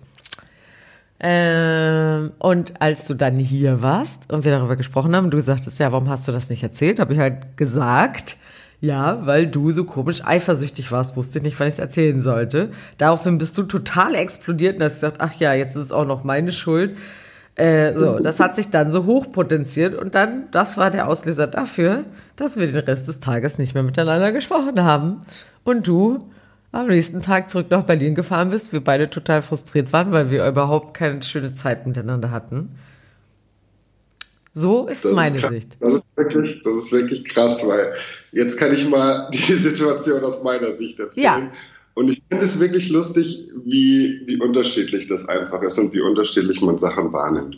Ähm, 1.19 2.31
und 2.39 2.81
als 2.81 3.05
du 3.05 3.13
dann 3.13 3.37
hier 3.37 3.83
warst 3.83 4.31
und 4.33 4.43
wir 4.43 4.51
darüber 4.51 4.75
gesprochen 4.75 5.15
haben, 5.15 5.29
du 5.29 5.39
sagtest, 5.39 5.79
ja, 5.79 5.91
warum 5.91 6.09
hast 6.09 6.27
du 6.27 6.31
das 6.31 6.49
nicht 6.49 6.63
erzählt? 6.63 6.99
Habe 6.99 7.13
ich 7.13 7.19
halt 7.19 7.55
gesagt, 7.55 8.37
ja, 8.79 9.23
weil 9.27 9.45
du 9.45 9.71
so 9.71 9.83
komisch 9.83 10.25
eifersüchtig 10.25 10.91
warst, 10.91 11.15
wusste 11.15 11.37
ich 11.37 11.43
nicht, 11.43 11.59
wann 11.59 11.67
ich 11.67 11.75
es 11.75 11.79
erzählen 11.79 12.19
sollte. 12.19 12.71
Daraufhin 12.97 13.37
bist 13.37 13.55
du 13.59 13.63
total 13.63 14.15
explodiert 14.15 14.77
und 14.77 14.83
hast 14.83 14.95
gesagt, 14.95 15.17
ach 15.19 15.35
ja, 15.35 15.53
jetzt 15.53 15.75
ist 15.75 15.83
es 15.83 15.91
auch 15.91 16.07
noch 16.07 16.23
meine 16.23 16.51
Schuld. 16.51 16.97
Äh, 17.61 17.95
so, 17.95 18.17
das 18.17 18.39
hat 18.39 18.55
sich 18.55 18.71
dann 18.71 18.89
so 18.89 19.05
hochpotenziert 19.05 19.93
und 19.93 20.15
dann, 20.15 20.49
das 20.49 20.77
war 20.77 20.89
der 20.89 21.07
Auslöser 21.07 21.45
dafür, 21.45 22.05
dass 22.35 22.57
wir 22.57 22.65
den 22.65 22.77
Rest 22.77 23.07
des 23.07 23.19
Tages 23.19 23.59
nicht 23.59 23.75
mehr 23.75 23.83
miteinander 23.83 24.31
gesprochen 24.31 24.83
haben. 24.83 25.21
Und 25.63 25.85
du 25.85 26.27
am 26.71 26.87
nächsten 26.87 27.21
Tag 27.21 27.51
zurück 27.51 27.67
nach 27.69 27.83
Berlin 27.83 28.15
gefahren 28.15 28.49
bist, 28.49 28.73
wir 28.73 28.83
beide 28.83 29.11
total 29.11 29.43
frustriert 29.43 29.93
waren, 29.93 30.11
weil 30.11 30.31
wir 30.31 30.47
überhaupt 30.47 30.95
keine 30.95 31.21
schöne 31.21 31.53
Zeit 31.53 31.85
miteinander 31.85 32.31
hatten. 32.31 32.69
So 34.53 34.87
ist 34.87 35.05
das 35.05 35.13
meine 35.13 35.37
ist 35.37 35.47
Sicht. 35.47 35.77
Das 35.79 35.93
ist, 35.93 36.03
wirklich, 36.15 36.63
das 36.63 36.77
ist 36.79 36.91
wirklich 36.91 37.25
krass, 37.25 37.67
weil 37.67 37.93
jetzt 38.31 38.57
kann 38.57 38.73
ich 38.73 38.89
mal 38.89 39.29
die 39.33 39.37
Situation 39.37 40.23
aus 40.23 40.41
meiner 40.41 40.73
Sicht 40.73 40.99
erzählen. 40.99 41.23
Ja. 41.23 41.51
Und 41.93 42.07
ich 42.09 42.21
finde 42.29 42.45
es 42.45 42.59
wirklich 42.59 42.89
lustig, 42.89 43.49
wie, 43.65 44.21
wie 44.25 44.39
unterschiedlich 44.39 45.07
das 45.07 45.27
einfach 45.27 45.61
ist 45.61 45.77
und 45.77 45.91
wie 45.93 45.99
unterschiedlich 45.99 46.61
man 46.61 46.77
Sachen 46.77 47.11
wahrnimmt. 47.11 47.57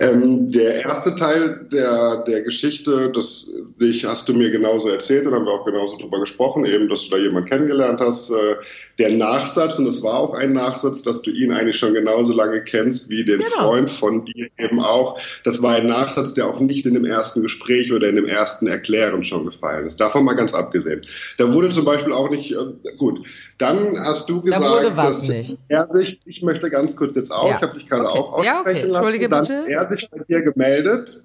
Ähm, 0.00 0.50
der 0.52 0.84
erste 0.84 1.14
Teil 1.16 1.66
der, 1.72 2.22
der 2.24 2.42
Geschichte, 2.42 3.10
das 3.12 3.52
dich 3.80 4.04
hast 4.04 4.28
du 4.28 4.34
mir 4.34 4.50
genauso 4.50 4.88
erzählt 4.88 5.26
und 5.26 5.34
haben 5.34 5.46
wir 5.46 5.52
auch 5.52 5.64
genauso 5.64 5.96
drüber 5.98 6.20
gesprochen, 6.20 6.64
eben, 6.64 6.88
dass 6.88 7.04
du 7.04 7.10
da 7.10 7.16
jemanden 7.16 7.48
kennengelernt 7.48 8.00
hast, 8.00 8.30
äh, 8.30 8.54
der 8.98 9.10
Nachsatz, 9.10 9.78
und 9.78 9.86
es 9.86 10.02
war 10.02 10.14
auch 10.14 10.34
ein 10.34 10.52
Nachsatz, 10.52 11.02
dass 11.02 11.22
du 11.22 11.30
ihn 11.30 11.52
eigentlich 11.52 11.78
schon 11.78 11.94
genauso 11.94 12.34
lange 12.34 12.62
kennst 12.62 13.08
wie 13.10 13.24
den 13.24 13.38
genau. 13.38 13.50
Freund 13.50 13.90
von 13.90 14.24
dir 14.24 14.48
eben 14.58 14.80
auch. 14.80 15.18
Das 15.44 15.62
war 15.62 15.76
ein 15.76 15.86
Nachsatz, 15.86 16.34
der 16.34 16.46
auch 16.46 16.60
nicht 16.60 16.84
in 16.84 16.94
dem 16.94 17.04
ersten 17.04 17.42
Gespräch 17.42 17.92
oder 17.92 18.08
in 18.08 18.16
dem 18.16 18.26
ersten 18.26 18.66
Erklären 18.66 19.24
schon 19.24 19.46
gefallen 19.46 19.86
ist. 19.86 20.00
Davon 20.00 20.24
mal 20.24 20.34
ganz 20.34 20.54
abgesehen. 20.54 21.00
Da 21.38 21.52
wurde 21.52 21.70
zum 21.70 21.84
Beispiel 21.84 22.12
auch 22.12 22.30
nicht, 22.30 22.52
äh, 22.52 22.96
gut, 22.98 23.26
dann 23.58 23.98
hast 23.98 24.28
du 24.28 24.42
gesagt, 24.42 24.62
da 24.62 24.90
dass 24.90 25.28
nicht. 25.28 25.56
er 25.68 25.88
sich, 25.94 26.20
ich 26.24 26.42
möchte 26.42 26.68
ganz 26.70 26.96
kurz 26.96 27.16
jetzt 27.16 27.30
auch, 27.30 27.48
ja. 27.48 27.56
ich 27.56 27.62
habe 27.62 27.74
dich 27.74 27.88
gerade 27.88 28.06
okay. 28.06 28.18
auch 28.18 28.44
ja, 28.44 28.60
okay. 28.60 28.80
Entschuldige 28.82 29.28
lassen, 29.28 29.64
bitte. 29.64 29.74
dann 29.74 29.88
er 29.88 29.96
sich 29.96 30.10
bei 30.10 30.18
dir 30.28 30.42
gemeldet 30.42 31.22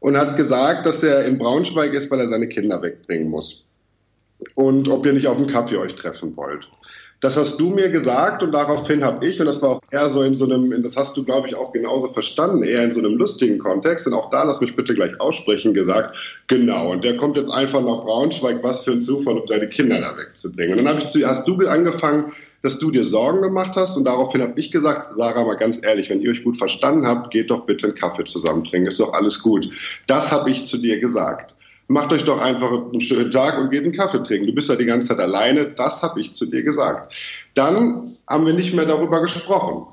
und 0.00 0.16
hat 0.16 0.36
gesagt, 0.36 0.86
dass 0.86 1.02
er 1.02 1.24
in 1.24 1.38
Braunschweig 1.38 1.92
ist, 1.94 2.10
weil 2.10 2.20
er 2.20 2.28
seine 2.28 2.48
Kinder 2.48 2.82
wegbringen 2.82 3.30
muss. 3.30 3.64
Und 4.54 4.88
ob 4.88 5.06
ihr 5.06 5.12
nicht 5.12 5.28
auf 5.28 5.38
dem 5.38 5.46
Kaffee 5.46 5.78
euch 5.78 5.94
treffen 5.94 6.36
wollt. 6.36 6.68
Das 7.26 7.36
hast 7.36 7.58
du 7.58 7.70
mir 7.70 7.88
gesagt 7.88 8.44
und 8.44 8.52
daraufhin 8.52 9.02
habe 9.02 9.26
ich, 9.26 9.40
und 9.40 9.46
das 9.46 9.60
war 9.60 9.70
auch 9.70 9.80
eher 9.90 10.08
so 10.10 10.22
in 10.22 10.36
so 10.36 10.44
einem, 10.44 10.80
das 10.84 10.96
hast 10.96 11.16
du, 11.16 11.24
glaube 11.24 11.48
ich, 11.48 11.56
auch 11.56 11.72
genauso 11.72 12.06
verstanden, 12.12 12.62
eher 12.62 12.84
in 12.84 12.92
so 12.92 13.00
einem 13.00 13.16
lustigen 13.16 13.58
Kontext, 13.58 14.06
und 14.06 14.14
auch 14.14 14.30
da 14.30 14.44
lass 14.44 14.60
mich 14.60 14.76
bitte 14.76 14.94
gleich 14.94 15.20
aussprechen, 15.20 15.74
gesagt, 15.74 16.44
genau, 16.46 16.92
und 16.92 17.02
der 17.02 17.16
kommt 17.16 17.36
jetzt 17.36 17.50
einfach 17.50 17.80
nach 17.80 18.04
Braunschweig, 18.04 18.62
was 18.62 18.82
für 18.82 18.92
ein 18.92 19.00
Zufall, 19.00 19.38
um 19.38 19.46
seine 19.48 19.68
Kinder 19.68 20.00
da 20.00 20.16
wegzubringen. 20.16 20.78
Und 20.78 20.84
dann 20.84 20.94
habe 20.94 21.00
ich 21.00 21.08
zu, 21.08 21.26
hast 21.26 21.48
du 21.48 21.56
angefangen, 21.66 22.30
dass 22.62 22.78
du 22.78 22.92
dir 22.92 23.04
Sorgen 23.04 23.42
gemacht 23.42 23.72
hast, 23.74 23.96
und 23.96 24.04
daraufhin 24.04 24.40
habe 24.42 24.60
ich 24.60 24.70
gesagt, 24.70 25.16
Sarah, 25.16 25.44
mal 25.44 25.56
ganz 25.56 25.84
ehrlich, 25.84 26.08
wenn 26.08 26.20
ihr 26.20 26.30
euch 26.30 26.44
gut 26.44 26.56
verstanden 26.56 27.08
habt, 27.08 27.32
geht 27.32 27.50
doch 27.50 27.66
bitte 27.66 27.86
einen 27.86 27.96
Kaffee 27.96 28.22
zusammen 28.22 28.62
trinken, 28.62 28.86
ist 28.86 29.00
doch 29.00 29.14
alles 29.14 29.42
gut. 29.42 29.68
Das 30.06 30.30
habe 30.30 30.52
ich 30.52 30.64
zu 30.64 30.78
dir 30.78 31.00
gesagt 31.00 31.56
macht 31.88 32.12
euch 32.12 32.24
doch 32.24 32.40
einfach 32.40 32.70
einen 32.70 33.00
schönen 33.00 33.30
Tag 33.30 33.58
und 33.58 33.70
geht 33.70 33.84
einen 33.84 33.92
Kaffee 33.92 34.22
trinken. 34.22 34.46
Du 34.46 34.54
bist 34.54 34.68
ja 34.68 34.76
die 34.76 34.86
ganze 34.86 35.08
Zeit 35.08 35.20
alleine. 35.20 35.70
Das 35.70 36.02
habe 36.02 36.20
ich 36.20 36.34
zu 36.34 36.46
dir 36.46 36.62
gesagt. 36.62 37.14
Dann 37.54 38.10
haben 38.28 38.46
wir 38.46 38.54
nicht 38.54 38.74
mehr 38.74 38.86
darüber 38.86 39.20
gesprochen. 39.20 39.86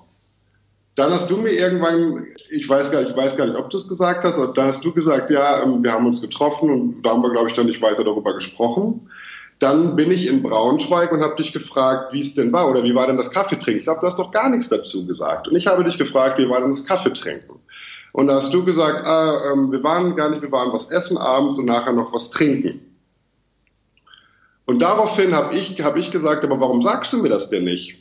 Dann 0.96 1.12
hast 1.12 1.30
du 1.30 1.38
mir 1.38 1.52
irgendwann, 1.52 2.24
ich 2.52 2.70
weiß 2.70 2.92
gar 2.92 3.02
nicht, 3.02 3.12
ich 3.12 3.18
weiß 3.18 3.36
gar 3.36 3.48
nicht, 3.48 3.58
ob 3.58 3.70
du 3.72 3.78
es 3.78 3.88
gesagt 3.88 4.24
hast, 4.24 4.38
aber 4.38 4.54
dann 4.54 4.68
hast 4.68 4.86
du 4.86 4.94
gesagt, 4.94 5.32
ja, 5.32 5.64
ähm, 5.64 5.84
wir 5.84 5.92
haben 5.92 6.06
uns 6.06 6.22
getroffen 6.22 6.70
und 6.70 7.02
da 7.02 7.12
haben 7.12 7.24
wir, 7.24 7.32
glaube 7.32 7.50
ich, 7.50 7.56
dann 7.56 7.66
nicht 7.66 7.82
weiter 7.82 8.04
darüber 8.04 8.36
gesprochen. 8.36 9.10
Dann 9.58 9.96
bin 9.96 10.12
ich 10.12 10.28
in 10.28 10.44
Braunschweig 10.44 11.12
und 11.12 11.22
habe 11.22 11.36
dich 11.36 11.54
gefragt, 11.54 12.14
wie 12.14 12.20
es 12.20 12.36
denn 12.36 12.52
war 12.52 12.70
oder 12.70 12.84
wie 12.84 12.94
war 12.94 13.08
denn 13.08 13.18
das 13.18 13.32
Kaffeetrinken. 13.32 13.80
Ich 13.80 13.86
glaube, 13.86 14.02
du 14.02 14.08
hast 14.08 14.20
doch 14.20 14.32
gar 14.32 14.50
nichts 14.50 14.70
dazu 14.70 15.08
gesagt. 15.08 15.48
Und 15.48 15.56
ich 15.56 15.66
habe 15.66 15.84
dich 15.84 15.98
gefragt, 15.98 16.38
wie 16.38 16.50
war 16.50 16.60
denn 16.60 16.72
das 16.72 16.86
Kaffeetrinken? 16.86 17.56
Und 18.14 18.28
da 18.28 18.36
hast 18.36 18.54
du 18.54 18.64
gesagt, 18.64 19.06
ah, 19.06 19.52
ähm, 19.52 19.72
wir 19.72 19.84
waren 19.84 20.16
gar 20.16 20.30
nicht, 20.30 20.42
wir 20.42 20.52
waren 20.52 20.72
was 20.72 20.92
essen 20.92 21.18
abends 21.18 21.58
und 21.58 21.66
nachher 21.66 21.94
noch 21.94 22.14
was 22.14 22.30
trinken. 22.30 22.80
Und 24.66 24.80
daraufhin 24.80 25.36
habe 25.36 25.56
ich, 25.56 25.84
hab 25.84 25.98
ich 25.98 26.12
gesagt, 26.12 26.44
aber 26.44 26.62
warum 26.62 26.82
sagst 26.82 27.12
du 27.12 27.18
mir 27.18 27.30
das 27.30 27.50
denn 27.50 27.66
nicht? 27.66 27.96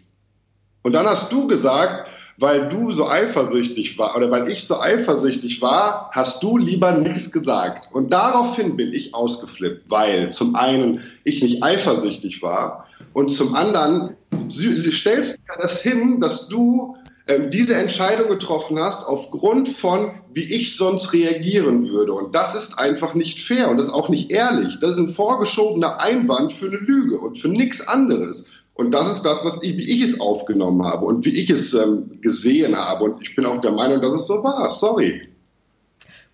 Und 0.82 0.92
dann 0.92 1.06
hast 1.06 1.32
du 1.32 1.46
gesagt, 1.46 2.06
weil 2.36 2.68
du 2.68 2.92
so 2.92 3.08
eifersüchtig 3.08 3.98
war 3.98 4.14
oder 4.16 4.30
weil 4.30 4.48
ich 4.48 4.66
so 4.66 4.80
eifersüchtig 4.80 5.62
war, 5.62 6.10
hast 6.12 6.42
du 6.42 6.58
lieber 6.58 6.92
nichts 6.92 7.32
gesagt. 7.32 7.88
Und 7.92 8.12
daraufhin 8.12 8.76
bin 8.76 8.92
ich 8.92 9.14
ausgeflippt, 9.14 9.90
weil 9.90 10.30
zum 10.32 10.54
einen 10.54 11.02
ich 11.24 11.42
nicht 11.42 11.62
eifersüchtig 11.62 12.42
war 12.42 12.86
und 13.12 13.30
zum 13.30 13.54
anderen 13.54 14.16
stellst 14.50 15.38
du 15.38 15.62
das 15.62 15.82
hin, 15.82 16.20
dass 16.20 16.48
du 16.48 16.96
ähm, 17.26 17.50
diese 17.50 17.74
Entscheidung 17.74 18.28
getroffen 18.28 18.78
hast 18.78 19.06
aufgrund 19.06 19.68
von, 19.68 20.10
wie 20.32 20.44
ich 20.44 20.76
sonst 20.76 21.12
reagieren 21.12 21.88
würde. 21.88 22.12
Und 22.12 22.34
das 22.34 22.54
ist 22.54 22.78
einfach 22.78 23.14
nicht 23.14 23.40
fair 23.40 23.70
und 23.70 23.76
das 23.76 23.86
ist 23.86 23.92
auch 23.92 24.08
nicht 24.08 24.30
ehrlich. 24.30 24.78
Das 24.80 24.92
ist 24.92 24.98
ein 24.98 25.08
vorgeschobener 25.08 26.00
Einwand 26.00 26.52
für 26.52 26.66
eine 26.66 26.78
Lüge 26.78 27.18
und 27.18 27.38
für 27.38 27.48
nichts 27.48 27.86
anderes. 27.86 28.46
Und 28.74 28.92
das 28.92 29.08
ist 29.08 29.22
das, 29.22 29.44
was 29.44 29.62
ich, 29.62 29.76
wie 29.76 29.90
ich 29.90 30.02
es 30.02 30.20
aufgenommen 30.20 30.84
habe 30.84 31.04
und 31.04 31.24
wie 31.24 31.38
ich 31.38 31.50
es 31.50 31.74
ähm, 31.74 32.10
gesehen 32.20 32.74
habe. 32.74 33.04
Und 33.04 33.22
ich 33.22 33.36
bin 33.36 33.46
auch 33.46 33.60
der 33.60 33.72
Meinung, 33.72 34.00
dass 34.00 34.14
es 34.14 34.26
so 34.26 34.42
war. 34.42 34.70
Sorry. 34.70 35.22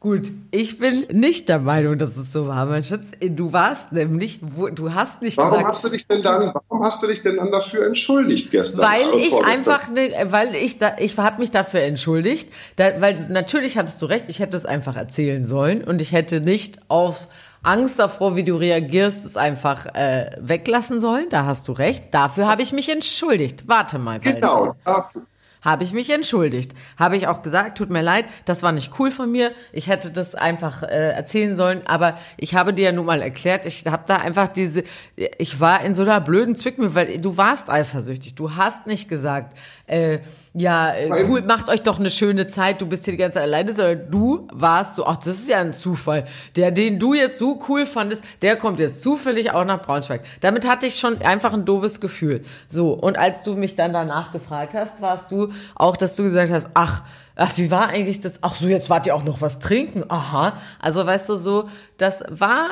Gut, 0.00 0.30
ich 0.52 0.78
bin 0.78 1.06
nicht 1.10 1.48
der 1.48 1.58
Meinung, 1.58 1.98
dass 1.98 2.16
es 2.16 2.32
so 2.32 2.46
war, 2.46 2.66
mein 2.66 2.84
Schatz. 2.84 3.10
Du 3.20 3.52
warst 3.52 3.90
nämlich, 3.92 4.38
wo, 4.42 4.68
du 4.68 4.94
hast 4.94 5.22
nicht 5.22 5.36
warum 5.36 5.50
gesagt. 5.50 5.68
Hast 5.68 5.84
du 5.84 5.88
dich 5.88 6.06
denn 6.06 6.22
dann, 6.22 6.54
warum 6.54 6.84
hast 6.84 7.02
du 7.02 7.08
dich 7.08 7.20
denn 7.20 7.36
dann 7.36 7.50
dafür 7.50 7.84
entschuldigt 7.84 8.52
gestern? 8.52 8.86
Weil 8.86 9.08
ich 9.18 9.34
einfach, 9.44 9.90
ne, 9.90 10.12
weil 10.26 10.54
ich 10.54 10.78
da, 10.78 10.92
ich 10.98 11.18
habe 11.18 11.40
mich 11.40 11.50
dafür 11.50 11.80
entschuldigt, 11.80 12.48
da, 12.76 13.00
weil 13.00 13.26
natürlich 13.28 13.76
hattest 13.76 14.00
du 14.00 14.06
recht, 14.06 14.26
ich 14.28 14.38
hätte 14.38 14.56
es 14.56 14.66
einfach 14.66 14.94
erzählen 14.94 15.42
sollen 15.42 15.82
und 15.82 16.00
ich 16.00 16.12
hätte 16.12 16.40
nicht 16.40 16.78
auf 16.86 17.26
Angst 17.64 17.98
davor, 17.98 18.36
wie 18.36 18.44
du 18.44 18.54
reagierst, 18.54 19.26
es 19.26 19.36
einfach 19.36 19.86
äh, 19.96 20.30
weglassen 20.38 21.00
sollen. 21.00 21.26
Da 21.30 21.44
hast 21.44 21.66
du 21.66 21.72
recht. 21.72 22.04
Dafür 22.12 22.46
habe 22.46 22.62
ich 22.62 22.72
mich 22.72 22.88
entschuldigt. 22.88 23.66
Warte 23.66 23.98
mal. 23.98 24.20
Genau. 24.20 24.76
Dafür 24.84 25.22
habe 25.62 25.82
ich 25.84 25.92
mich 25.92 26.10
entschuldigt. 26.10 26.72
Habe 26.96 27.16
ich 27.16 27.26
auch 27.26 27.42
gesagt, 27.42 27.78
tut 27.78 27.90
mir 27.90 28.02
leid, 28.02 28.26
das 28.44 28.62
war 28.62 28.72
nicht 28.72 28.92
cool 28.98 29.10
von 29.10 29.30
mir. 29.30 29.52
Ich 29.72 29.88
hätte 29.88 30.10
das 30.10 30.34
einfach 30.34 30.82
äh, 30.82 31.10
erzählen 31.10 31.56
sollen, 31.56 31.82
aber 31.86 32.18
ich 32.36 32.54
habe 32.54 32.72
dir 32.72 32.86
ja 32.86 32.92
nun 32.92 33.06
mal 33.06 33.22
erklärt, 33.22 33.66
ich 33.66 33.84
habe 33.86 34.04
da 34.06 34.16
einfach 34.16 34.48
diese, 34.48 34.82
ich 35.16 35.60
war 35.60 35.82
in 35.84 35.94
so 35.94 36.02
einer 36.02 36.20
blöden 36.20 36.56
Zwickmühle, 36.56 36.94
weil 36.94 37.18
du 37.18 37.36
warst 37.36 37.70
eifersüchtig. 37.70 38.34
Du 38.34 38.56
hast 38.56 38.86
nicht 38.86 39.08
gesagt, 39.08 39.56
äh, 39.86 40.18
ja, 40.54 40.92
äh, 40.92 41.24
cool, 41.28 41.42
macht 41.42 41.68
euch 41.68 41.82
doch 41.82 41.98
eine 41.98 42.10
schöne 42.10 42.48
Zeit, 42.48 42.80
du 42.80 42.86
bist 42.86 43.04
hier 43.04 43.12
die 43.12 43.18
ganze 43.18 43.34
Zeit 43.34 43.44
alleine, 43.44 43.72
sondern 43.72 44.10
du 44.10 44.48
warst 44.52 44.94
so, 44.94 45.06
ach, 45.06 45.16
das 45.16 45.38
ist 45.38 45.48
ja 45.48 45.58
ein 45.58 45.74
Zufall. 45.74 46.24
Der, 46.56 46.70
den 46.70 46.98
du 46.98 47.14
jetzt 47.14 47.38
so 47.38 47.60
cool 47.68 47.86
fandest, 47.86 48.24
der 48.42 48.56
kommt 48.56 48.80
jetzt 48.80 49.00
zufällig 49.00 49.52
auch 49.52 49.64
nach 49.64 49.82
Braunschweig. 49.82 50.22
Damit 50.40 50.66
hatte 50.66 50.86
ich 50.86 50.98
schon 50.98 51.20
einfach 51.22 51.52
ein 51.52 51.64
doofes 51.64 52.00
Gefühl. 52.00 52.42
So, 52.66 52.92
und 52.92 53.16
als 53.18 53.42
du 53.42 53.54
mich 53.54 53.76
dann 53.76 53.92
danach 53.92 54.32
gefragt 54.32 54.74
hast, 54.74 55.00
warst 55.00 55.30
du 55.30 55.47
auch, 55.74 55.96
dass 55.96 56.16
du 56.16 56.22
gesagt 56.24 56.52
hast, 56.52 56.70
ach, 56.74 57.02
ach, 57.36 57.56
wie 57.56 57.70
war 57.70 57.88
eigentlich 57.88 58.20
das? 58.20 58.42
Ach 58.42 58.54
so, 58.54 58.66
jetzt 58.66 58.90
wart 58.90 59.06
ihr 59.06 59.14
auch 59.14 59.24
noch 59.24 59.40
was 59.40 59.58
trinken. 59.58 60.04
Aha. 60.08 60.54
Also 60.80 61.04
weißt 61.06 61.28
du 61.28 61.36
so, 61.36 61.68
das 61.96 62.24
war 62.28 62.70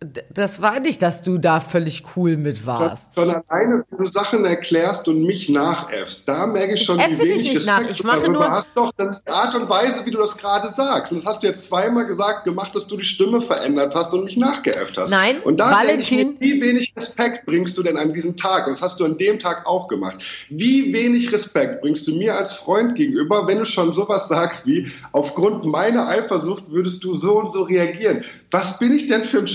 das 0.00 0.60
war 0.60 0.78
nicht, 0.80 1.00
dass 1.00 1.22
du 1.22 1.38
da 1.38 1.58
völlig 1.58 2.04
cool 2.14 2.36
mit 2.36 2.66
warst. 2.66 3.14
Sondern 3.14 3.42
alleine, 3.48 3.82
wenn 3.88 3.98
du 3.98 4.04
Sachen 4.04 4.44
erklärst 4.44 5.08
und 5.08 5.22
mich 5.22 5.48
nachäffst, 5.48 6.28
da 6.28 6.46
merke 6.46 6.74
ich 6.74 6.84
schon, 6.84 7.00
ich 7.00 7.18
wie 7.18 7.18
wenig 7.18 7.42
nicht 7.44 7.56
Respekt 7.56 7.66
nach. 7.66 7.90
Ich 7.90 8.04
mache 8.04 8.30
nur 8.30 8.50
hast. 8.50 8.68
Doch, 8.74 8.92
das 8.98 9.16
ist 9.16 9.22
die 9.26 9.30
Art 9.30 9.54
und 9.54 9.70
Weise, 9.70 10.04
wie 10.04 10.10
du 10.10 10.18
das 10.18 10.36
gerade 10.36 10.70
sagst. 10.70 11.14
Und 11.14 11.20
das 11.20 11.26
hast 11.26 11.42
du 11.42 11.46
jetzt 11.46 11.66
zweimal 11.66 12.06
gesagt, 12.06 12.44
gemacht, 12.44 12.74
dass 12.74 12.86
du 12.86 12.98
die 12.98 13.04
Stimme 13.04 13.40
verändert 13.40 13.94
hast 13.94 14.12
und 14.12 14.24
mich 14.24 14.36
nachgeäfft 14.36 14.98
hast. 14.98 15.10
Nein, 15.10 15.40
und 15.40 15.58
da 15.58 15.70
Valentin. 15.70 16.36
Mir, 16.38 16.40
wie 16.40 16.60
wenig 16.62 16.92
Respekt 16.94 17.46
bringst 17.46 17.78
du 17.78 17.82
denn 17.82 17.96
an 17.96 18.12
diesem 18.12 18.36
Tag? 18.36 18.66
Und 18.66 18.74
das 18.74 18.82
hast 18.82 19.00
du 19.00 19.06
an 19.06 19.16
dem 19.16 19.38
Tag 19.38 19.64
auch 19.64 19.88
gemacht. 19.88 20.18
Wie 20.50 20.92
wenig 20.92 21.32
Respekt 21.32 21.80
bringst 21.80 22.06
du 22.06 22.16
mir 22.16 22.34
als 22.34 22.52
Freund 22.52 22.96
gegenüber, 22.96 23.46
wenn 23.48 23.60
du 23.60 23.64
schon 23.64 23.94
sowas 23.94 24.28
sagst 24.28 24.66
wie, 24.66 24.92
aufgrund 25.12 25.64
meiner 25.64 26.06
Eifersucht 26.06 26.64
würdest 26.68 27.02
du 27.02 27.14
so 27.14 27.38
und 27.38 27.50
so 27.50 27.62
reagieren? 27.62 28.24
Was 28.50 28.78
bin 28.78 28.92
ich 28.92 29.08
denn 29.08 29.24
für 29.24 29.38
ein 29.38 29.46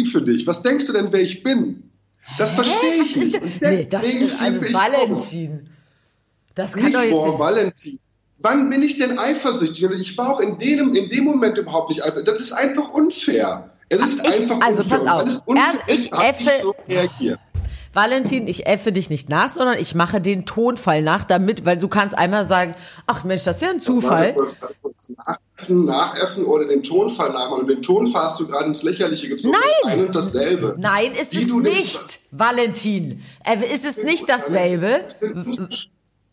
Spasti 0.00 0.06
für 0.06 0.22
dich? 0.22 0.46
Was 0.46 0.62
denkst 0.62 0.86
du 0.86 0.92
denn, 0.92 1.12
wer 1.12 1.20
ich 1.20 1.42
bin? 1.42 1.90
Das 2.38 2.52
verstehe 2.52 3.02
ich 3.02 3.16
nicht. 3.16 3.60
Nee, 3.62 3.86
das 3.90 4.06
ist 4.06 4.40
also 4.40 4.60
Valentin. 4.72 5.68
Das 6.54 6.74
kann 6.74 6.84
nicht 6.84 6.96
doch 6.96 7.02
jetzt 7.02 7.12
vor 7.12 7.38
Valentin. 7.38 7.98
Wann 8.38 8.70
bin 8.70 8.82
ich 8.82 8.98
denn 8.98 9.18
eifersüchtig? 9.18 9.84
Ich 9.98 10.16
war 10.16 10.34
auch 10.34 10.40
in 10.40 10.58
dem, 10.58 10.94
in 10.94 11.10
dem 11.10 11.24
Moment 11.24 11.58
überhaupt 11.58 11.90
nicht 11.90 12.02
eifersüchtig. 12.02 12.32
Das 12.32 12.40
ist 12.40 12.52
einfach 12.52 12.90
unfair. 12.90 13.70
Es 13.88 14.00
ist 14.00 14.24
ich, 14.24 14.40
einfach 14.40 14.60
also 14.60 14.82
unfair. 14.82 14.98
pass 14.98 15.06
auf. 15.06 15.42
Erst 15.56 15.82
ich 15.86 16.12
effe. 16.12 16.50
So 16.62 16.74
reagiert. 16.88 17.40
Valentin, 17.92 18.46
ich 18.46 18.66
äffe 18.66 18.92
dich 18.92 19.10
nicht 19.10 19.28
nach, 19.28 19.50
sondern 19.50 19.78
ich 19.78 19.94
mache 19.94 20.20
den 20.20 20.46
Tonfall 20.46 21.02
nach, 21.02 21.24
damit, 21.24 21.64
weil 21.64 21.76
du 21.76 21.88
kannst 21.88 22.16
einmal 22.16 22.46
sagen, 22.46 22.74
ach 23.06 23.24
Mensch, 23.24 23.44
das 23.44 23.56
ist 23.56 23.62
ja 23.62 23.70
ein 23.70 23.80
Zufall. 23.80 24.36
Nachäffen, 25.16 25.84
nachäffen 25.86 26.44
oder 26.44 26.66
den 26.66 26.82
Tonfall 26.82 27.32
nachmachen. 27.32 27.62
Und 27.62 27.68
den 27.68 27.82
Tonfall 27.82 28.24
hast 28.24 28.38
du 28.38 28.46
gerade 28.46 28.66
ins 28.66 28.82
Lächerliche 28.82 29.28
gezogen. 29.28 29.56
Nein! 29.84 29.92
Ein 29.92 30.06
und 30.06 30.14
dasselbe. 30.14 30.76
Nein, 30.78 31.12
ist 31.12 31.34
es 31.34 31.52
nicht, 31.52 32.20
Valentin. 32.30 33.22
Äh, 33.44 33.74
ist 33.74 33.84
es 33.84 33.96
nicht 33.98 34.28
dasselbe? 34.28 35.04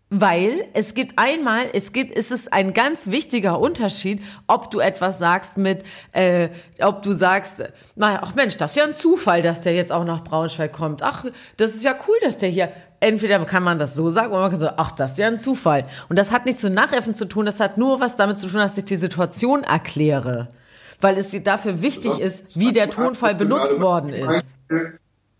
Weil 0.09 0.65
es 0.71 0.93
gibt 0.93 1.19
einmal, 1.19 1.65
es 1.73 1.91
gibt, 1.91 2.17
es 2.17 2.31
ist 2.31 2.53
ein 2.53 2.73
ganz 2.73 3.07
wichtiger 3.07 3.59
Unterschied, 3.59 4.23
ob 4.47 4.71
du 4.71 4.79
etwas 4.79 5.19
sagst 5.19 5.57
mit, 5.57 5.83
äh, 6.13 6.47
ob 6.79 7.03
du 7.03 7.11
sagst, 7.11 7.65
na, 7.97 8.21
ach 8.23 8.33
Mensch, 8.33 8.55
das 8.55 8.71
ist 8.71 8.77
ja 8.77 8.85
ein 8.85 8.95
Zufall, 8.95 9.41
dass 9.41 9.59
der 9.59 9.75
jetzt 9.75 9.91
auch 9.91 10.05
nach 10.05 10.23
Braunschweig 10.23 10.71
kommt. 10.71 11.03
Ach, 11.03 11.25
das 11.57 11.75
ist 11.75 11.83
ja 11.83 11.93
cool, 12.07 12.15
dass 12.21 12.37
der 12.37 12.49
hier. 12.49 12.71
Entweder 13.01 13.43
kann 13.45 13.63
man 13.63 13.79
das 13.79 13.95
so 13.95 14.09
sagen 14.09 14.31
oder 14.31 14.41
man 14.41 14.51
kann 14.51 14.59
so, 14.59 14.69
ach, 14.77 14.91
das 14.91 15.11
ist 15.11 15.17
ja 15.17 15.27
ein 15.27 15.39
Zufall. 15.39 15.85
Und 16.07 16.17
das 16.17 16.31
hat 16.31 16.45
nichts 16.45 16.63
mit 16.63 16.73
Nachäffen 16.73 17.13
zu 17.13 17.25
tun, 17.25 17.45
das 17.45 17.59
hat 17.59 17.77
nur 17.77 17.99
was 17.99 18.15
damit 18.15 18.39
zu 18.39 18.47
tun, 18.47 18.59
dass 18.59 18.77
ich 18.77 18.85
die 18.85 18.95
Situation 18.95 19.63
erkläre. 19.63 20.47
Weil 21.01 21.17
es 21.17 21.35
dafür 21.43 21.81
wichtig 21.81 22.19
ist, 22.21 22.45
wie 22.55 22.71
der 22.71 22.89
Tonfall 22.89 23.35
benutzt 23.35 23.79
worden 23.81 24.13
ist 24.13 24.55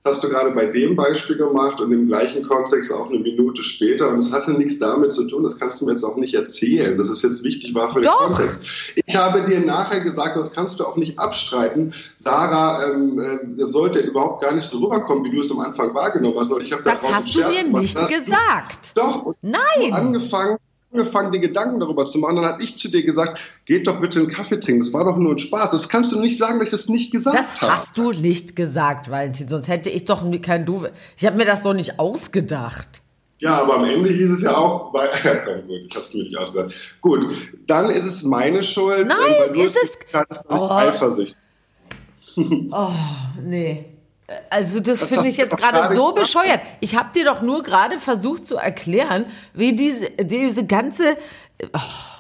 hast 0.08 0.24
du 0.24 0.30
gerade 0.30 0.52
bei 0.52 0.66
dem 0.66 0.96
Beispiel 0.96 1.38
gemacht 1.38 1.80
und 1.80 1.92
im 1.92 2.08
gleichen 2.08 2.48
Kontext 2.48 2.92
auch 2.92 3.10
eine 3.10 3.20
Minute 3.20 3.64
später. 3.64 4.10
Und 4.10 4.20
es 4.20 4.34
hatte 4.34 4.52
nichts 4.52 4.80
damit 4.80 5.14
zu 5.14 5.28
tun, 5.28 5.44
das 5.44 5.60
kannst 5.60 5.82
du 5.82 5.86
mir 5.86 5.92
jetzt 5.92 6.04
auch 6.04 6.16
nicht 6.16 6.34
erzählen, 6.34 6.98
dass 6.98 7.10
es 7.10 7.22
jetzt 7.22 7.44
wichtig 7.44 7.76
war 7.76 7.94
für 7.94 8.02
den 8.02 8.12
Doch. 8.12 8.28
Kontext. 8.28 8.66
Ich 9.06 9.16
habe 9.16 9.46
dir 9.46 9.60
nachher 9.60 10.02
gesagt, 10.02 10.36
das 10.36 10.52
kannst 10.52 10.80
du 10.80 10.86
auch 10.86 10.96
nicht 10.96 11.20
abstreiten. 11.20 11.94
Sarah, 12.16 12.88
ähm, 12.88 13.20
äh, 13.20 13.40
das 13.58 13.72
sollte 13.72 14.00
überhaupt 14.00 14.42
gar 14.42 14.54
nicht 14.54 14.68
so 14.68 14.80
rüberkommen, 14.80 15.26
wie 15.26 15.36
du 15.36 15.42
es 15.42 15.52
am 15.52 15.60
Anfang 15.60 15.94
wahrgenommen 15.94 16.40
hast. 16.40 16.52
Ich 16.62 16.70
das 16.84 17.04
hast 17.04 17.36
du 17.36 17.40
mir 17.42 17.64
nicht 17.64 18.00
gesagt. 18.08 18.96
Doch. 18.96 19.36
Nein. 19.42 19.94
Angefangen 19.94 20.58
angefangen, 20.98 21.32
die 21.32 21.40
Gedanken 21.40 21.80
darüber 21.80 22.06
zu 22.06 22.20
machen. 22.20 22.38
Dann 22.38 22.46
habe 22.46 22.64
ich 22.64 22.78
zu 22.78 22.90
dir 22.90 23.04
gesagt, 23.04 23.38
geht 23.66 23.88
doch 23.88 24.00
bitte 24.02 24.20
einen 24.20 24.30
Kaffee 24.30 24.60
trinken. 24.60 24.84
Das 24.84 24.94
war 24.94 25.06
doch 25.06 25.18
nur 25.18 25.34
ein 25.34 25.40
Spaß. 25.40 25.72
Das 25.72 25.90
kannst 25.90 26.12
du 26.12 26.20
nicht 26.20 26.38
sagen, 26.38 26.60
weil 26.60 26.66
ich 26.66 26.72
das 26.72 26.90
nicht 26.90 27.12
gesagt 27.12 27.38
habe. 27.38 27.48
Das 27.62 27.62
hast 27.62 27.98
du 27.98 28.12
nicht 28.12 28.56
gesagt, 28.56 29.10
Valentin. 29.10 29.48
Sonst 29.48 29.68
hätte 29.68 29.90
ich 29.90 30.06
doch 30.06 30.24
kein 30.42 30.66
Du. 30.66 30.88
Ich 31.18 31.26
habe 31.26 31.38
mir 31.38 31.46
das 31.46 31.64
so 31.64 31.74
nicht 31.74 32.00
ausgedacht. 32.00 33.02
Ja, 33.40 33.62
aber 33.62 33.76
am 33.76 33.86
Ende 33.86 34.10
hieß 34.10 34.32
es 34.32 34.42
ja 34.42 34.58
auch, 34.58 34.92
weil, 34.94 35.10
gut, 35.68 35.88
ich 35.88 35.96
hab's 35.96 36.14
mir 36.14 36.24
nicht 36.24 36.38
ausgedacht. 36.38 36.74
Gut, 37.02 37.38
dann 37.68 37.90
ist 37.90 38.06
es 38.06 38.24
meine 38.24 38.64
Schuld. 38.64 39.08
Nein, 39.08 39.54
ist 39.54 39.78
es. 39.82 40.00
Oh. 40.50 40.70
Eifersucht. 40.70 41.36
oh, 42.72 42.90
nee. 43.42 43.97
Also 44.50 44.82
das, 44.82 45.00
das 45.00 45.10
finde 45.10 45.30
ich 45.30 45.38
jetzt 45.38 45.56
gerade 45.56 45.94
so 45.94 46.12
bescheuert. 46.12 46.60
Ich 46.82 46.96
habe 46.96 47.10
dir 47.14 47.26
doch 47.26 47.42
nur 47.42 47.64
gerade 47.64 47.98
versucht 47.98 48.46
zu 48.46 48.58
erklären, 48.58 49.26
wie 49.54 49.74
diese, 49.76 50.10
diese 50.10 50.66
ganze... 50.66 51.18
Oh. 51.74 52.17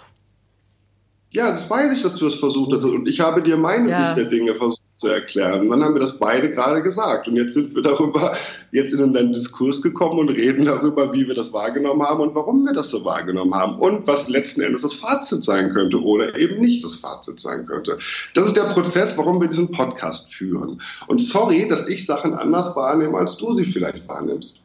Ja, 1.38 1.52
das 1.52 1.70
weiß 1.70 1.94
ich, 1.94 2.02
dass 2.02 2.16
du 2.16 2.26
das 2.26 2.34
versucht 2.34 2.74
hast. 2.74 2.84
Und 2.84 3.08
ich 3.08 3.20
habe 3.20 3.44
dir 3.44 3.58
meine 3.58 3.92
ja. 3.92 4.06
Sicht 4.06 4.18
der 4.18 4.26
Dinge 4.26 4.56
versucht 4.56 4.82
zu 4.96 5.08
erklären. 5.08 5.60
Und 5.60 5.70
dann 5.70 5.84
haben 5.84 5.94
wir 5.94 6.02
das 6.02 6.18
beide 6.18 6.50
gerade 6.50 6.82
gesagt. 6.82 7.28
Und 7.28 7.36
jetzt 7.36 7.54
sind 7.54 7.76
wir 7.76 7.84
darüber, 7.84 8.36
jetzt 8.72 8.92
in 8.92 9.04
einen 9.04 9.34
Diskurs 9.34 9.84
gekommen 9.84 10.18
und 10.18 10.30
reden 10.30 10.66
darüber, 10.66 11.14
wie 11.14 11.28
wir 11.28 11.36
das 11.36 11.54
wahrgenommen 11.54 12.02
haben 12.02 12.22
und 12.22 12.34
warum 12.34 12.66
wir 12.66 12.74
das 12.74 12.90
so 12.90 13.06
wahrgenommen 13.06 13.54
haben. 13.54 13.76
Und 13.76 14.08
was 14.08 14.30
letzten 14.30 14.62
Endes 14.62 14.82
das 14.82 14.96
Fazit 14.96 15.44
sein 15.44 15.72
könnte 15.72 16.02
oder 16.02 16.36
eben 16.36 16.60
nicht 16.60 16.84
das 16.84 16.96
Fazit 16.96 17.40
sein 17.40 17.68
könnte. 17.68 18.00
Das 18.34 18.48
ist 18.48 18.58
der 18.58 18.74
Prozess, 18.74 19.16
warum 19.16 19.40
wir 19.40 19.48
diesen 19.48 19.70
Podcast 19.70 20.34
führen. 20.34 20.82
Und 21.06 21.22
sorry, 21.22 21.68
dass 21.70 21.88
ich 21.88 22.08
Sachen 22.08 22.34
anders 22.34 22.76
wahrnehme, 22.76 23.16
als 23.16 23.38
du 23.38 23.54
sie 23.54 23.66
vielleicht 23.66 24.08
wahrnimmst. 24.08 24.60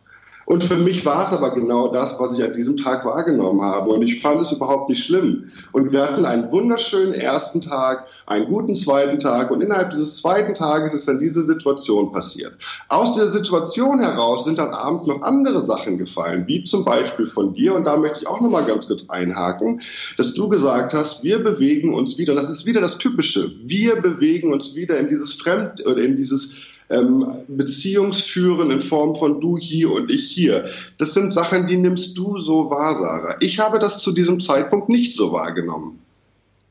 Und 0.46 0.64
für 0.64 0.76
mich 0.76 1.04
war 1.04 1.24
es 1.24 1.32
aber 1.32 1.54
genau 1.54 1.88
das, 1.88 2.18
was 2.18 2.36
ich 2.36 2.42
an 2.42 2.52
diesem 2.52 2.76
Tag 2.76 3.04
wahrgenommen 3.04 3.62
habe. 3.62 3.90
Und 3.90 4.02
ich 4.02 4.20
fand 4.20 4.40
es 4.40 4.52
überhaupt 4.52 4.88
nicht 4.88 5.04
schlimm. 5.04 5.44
Und 5.72 5.92
wir 5.92 6.02
hatten 6.02 6.24
einen 6.24 6.50
wunderschönen 6.50 7.14
ersten 7.14 7.60
Tag, 7.60 8.06
einen 8.26 8.46
guten 8.46 8.74
zweiten 8.74 9.18
Tag. 9.18 9.50
Und 9.50 9.60
innerhalb 9.60 9.90
dieses 9.90 10.16
zweiten 10.16 10.54
Tages 10.54 10.94
ist 10.94 11.06
dann 11.08 11.20
diese 11.20 11.42
Situation 11.44 12.10
passiert. 12.10 12.54
Aus 12.88 13.12
dieser 13.12 13.30
Situation 13.30 14.00
heraus 14.00 14.44
sind 14.44 14.58
dann 14.58 14.70
abends 14.70 15.06
noch 15.06 15.22
andere 15.22 15.62
Sachen 15.62 15.98
gefallen, 15.98 16.44
wie 16.46 16.64
zum 16.64 16.84
Beispiel 16.84 17.26
von 17.26 17.54
dir. 17.54 17.74
Und 17.74 17.84
da 17.84 17.96
möchte 17.96 18.20
ich 18.20 18.26
auch 18.26 18.40
nochmal 18.40 18.64
ganz 18.64 18.88
kurz 18.88 19.08
einhaken, 19.08 19.80
dass 20.16 20.34
du 20.34 20.48
gesagt 20.48 20.94
hast, 20.94 21.22
wir 21.22 21.42
bewegen 21.42 21.94
uns 21.94 22.18
wieder, 22.18 22.32
und 22.32 22.38
das 22.38 22.50
ist 22.50 22.66
wieder 22.66 22.80
das 22.80 22.98
Typische, 22.98 23.52
wir 23.62 23.96
bewegen 23.96 24.52
uns 24.52 24.74
wieder 24.74 24.98
in 24.98 25.08
dieses 25.08 25.34
Fremd, 25.34 25.84
oder 25.86 26.02
in 26.02 26.16
dieses 26.16 26.71
ähm, 26.90 27.26
Beziehungsführen 27.48 28.70
in 28.70 28.80
Form 28.80 29.14
von 29.14 29.40
du 29.40 29.56
hier 29.56 29.90
und 29.92 30.10
ich 30.10 30.30
hier. 30.30 30.66
Das 30.98 31.14
sind 31.14 31.32
Sachen, 31.32 31.66
die 31.66 31.76
nimmst 31.76 32.16
du 32.16 32.38
so 32.38 32.70
wahr, 32.70 32.96
Sarah. 32.96 33.36
Ich 33.40 33.58
habe 33.58 33.78
das 33.78 34.02
zu 34.02 34.12
diesem 34.12 34.40
Zeitpunkt 34.40 34.88
nicht 34.88 35.14
so 35.14 35.32
wahrgenommen. 35.32 35.98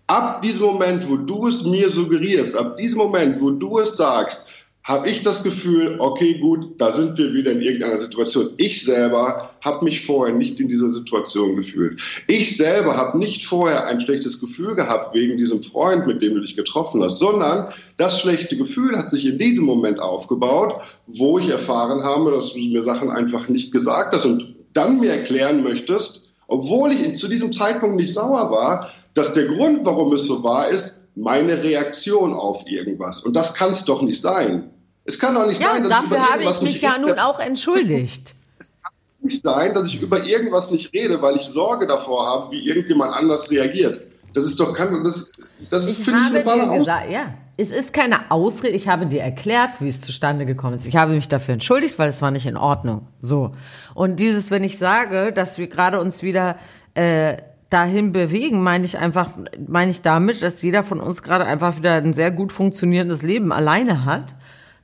Ab 0.08 0.42
diesem 0.42 0.66
Moment, 0.66 1.10
wo 1.10 1.16
du 1.16 1.48
es 1.48 1.64
mir 1.64 1.90
suggerierst, 1.90 2.56
ab 2.56 2.76
diesem 2.78 2.98
Moment, 2.98 3.40
wo 3.40 3.52
du 3.52 3.80
es 3.80 3.96
sagst, 3.96 4.48
habe 4.84 5.10
ich 5.10 5.22
das 5.22 5.44
Gefühl, 5.44 5.98
okay, 6.00 6.40
gut, 6.40 6.80
da 6.82 6.92
sind 6.92 7.18
wir 7.18 7.34
wieder 7.34 7.52
in 7.52 7.62
irgendeiner 7.62 7.98
Situation. 7.98 8.50
Ich 8.58 8.84
selber 8.84 9.52
habe 9.62 9.86
mich 9.86 10.06
vorher 10.06 10.34
nicht 10.36 10.60
in 10.60 10.70
dieser 10.70 10.90
Situation 10.90 11.56
gefühlt. 11.56 12.02
Ich 12.28 12.58
selber 12.58 12.98
habe 12.98 13.20
nicht 13.20 13.46
vorher 13.46 13.86
ein 13.86 14.02
schlechtes 14.02 14.40
Gefühl 14.40 14.76
gehabt 14.76 15.14
wegen 15.14 15.38
diesem 15.38 15.62
Freund, 15.62 16.08
mit 16.08 16.24
dem 16.24 16.34
du 16.34 16.42
dich 16.42 16.56
getroffen 16.56 17.04
hast, 17.04 17.20
sondern 17.20 17.72
das 17.98 18.20
schlechte 18.20 18.58
Gefühl 18.58 18.98
hat 18.98 19.12
sich 19.12 19.28
in 19.28 19.38
diesem 19.38 19.66
Moment 19.66 20.00
aufgebaut, 20.00 20.82
wo 21.06 21.38
ich 21.38 21.50
erfahren 21.50 22.04
habe, 22.04 22.32
dass 22.32 22.54
du 22.54 22.60
mir 22.60 22.82
Sachen 22.82 23.12
einfach 23.12 23.50
nicht 23.50 23.72
gesagt 23.72 24.16
hast 24.16 24.26
und 24.26 24.56
dann 24.74 25.00
mir 25.00 25.12
erklären 25.12 25.64
möchtest, 25.64 26.30
obwohl 26.48 26.92
ich 26.92 27.16
zu 27.16 27.28
diesem 27.28 27.54
Zeitpunkt 27.54 27.98
nicht 27.98 28.14
sauer 28.14 28.50
war, 28.50 28.90
dass 29.14 29.34
der 29.34 29.46
Grund, 29.46 29.86
warum 29.86 30.12
es 30.14 30.26
so 30.26 30.44
war, 30.44 30.70
ist, 30.70 31.01
meine 31.16 31.64
Reaktion 31.64 32.34
auf 32.34 32.66
irgendwas. 32.68 33.22
Und 33.22 33.34
das 33.34 33.54
kann 33.54 33.72
es 33.72 33.86
doch 33.86 34.02
nicht 34.02 34.22
sein. 34.22 34.70
Es 35.06 35.20
kann 35.20 35.36
doch 35.36 35.48
nicht 35.48 35.62
ja, 35.62 35.72
sein, 35.72 35.84
dass 35.84 35.92
dafür 35.92 36.18
ich 36.18 36.32
habe 36.32 36.44
ich 36.44 36.62
mich 36.62 36.82
ja 36.82 36.98
nun 36.98 37.20
auch 37.20 37.40
entschuldigt. 37.40 38.36
Es 38.60 38.74
kann 38.84 38.92
nicht 39.24 39.44
sein, 39.44 39.74
dass 39.74 39.88
ich 39.88 40.02
über 40.02 40.24
irgendwas 40.24 40.70
nicht 40.70 40.94
rede, 40.94 41.20
weil 41.22 41.36
ich 41.36 41.44
Sorge 41.44 41.88
davor 41.88 42.28
habe, 42.28 42.52
wie 42.52 42.68
irgendjemand 42.68 43.14
anders 43.14 43.50
reagiert. 43.50 44.02
Das 44.34 44.46
ist 44.46 44.60
doch 44.60 44.74
kann 44.74 45.04
das 45.04 45.32
das 45.70 45.90
ist 45.90 46.04
finde 46.04 46.20
ich 46.22 46.36
eine 46.36 46.44
dir 46.44 46.78
gesagt, 46.78 47.12
ja, 47.12 47.34
es 47.58 47.70
ist 47.70 47.92
keine 47.92 48.32
Ausrede. 48.32 48.76
Ich 48.76 48.88
habe 48.88 49.08
dir 49.08 49.22
erklärt, 49.22 49.82
wie 49.82 49.90
es 49.90 50.02
zustande 50.02 50.46
gekommen 50.46 50.76
ist. 50.76 50.88
Ich 50.88 50.96
habe 50.96 51.14
mich 51.14 51.28
dafür 51.28 51.54
entschuldigt, 51.54 51.98
weil 52.00 52.10
es 52.10 52.22
war 52.22 52.32
nicht 52.32 52.46
in 52.46 52.56
Ordnung. 52.56 53.08
So 53.20 53.52
und 53.94 54.20
dieses, 54.20 54.52
wenn 54.52 54.64
ich 54.64 54.78
sage, 54.78 55.34
dass 55.34 55.58
wir 55.58 55.68
gerade 55.68 56.00
uns 56.00 56.22
wieder 56.22 56.58
äh, 56.94 57.38
dahin 57.72 58.12
bewegen, 58.12 58.62
meine 58.62 58.86
ich 58.86 58.98
einfach, 58.98 59.32
meine 59.68 59.90
ich 59.90 60.02
damit, 60.02 60.44
dass 60.44 60.62
jeder 60.62 60.84
von 60.84 61.00
uns 61.00 61.24
gerade 61.24 61.46
einfach 61.46 61.78
wieder 61.78 61.94
ein 61.94 62.14
sehr 62.14 62.30
gut 62.30 62.52
funktionierendes 62.52 63.24
Leben 63.24 63.52
alleine 63.52 64.06
hat 64.06 64.36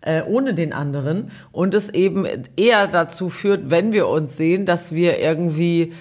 äh, 0.02 0.22
ohne 0.24 0.54
den 0.54 0.74
anderen. 0.74 1.32
Und 1.52 1.74
es 1.74 1.90
eben 1.90 2.26
eher 2.56 2.88
dazu 2.88 3.30
führt, 3.30 3.70
wenn 3.70 3.94
wir 3.94 4.08
uns 4.08 4.38
sehen, 4.38 4.66
dass 4.66 4.94
wir 4.94 5.20
irgendwie 5.20 5.94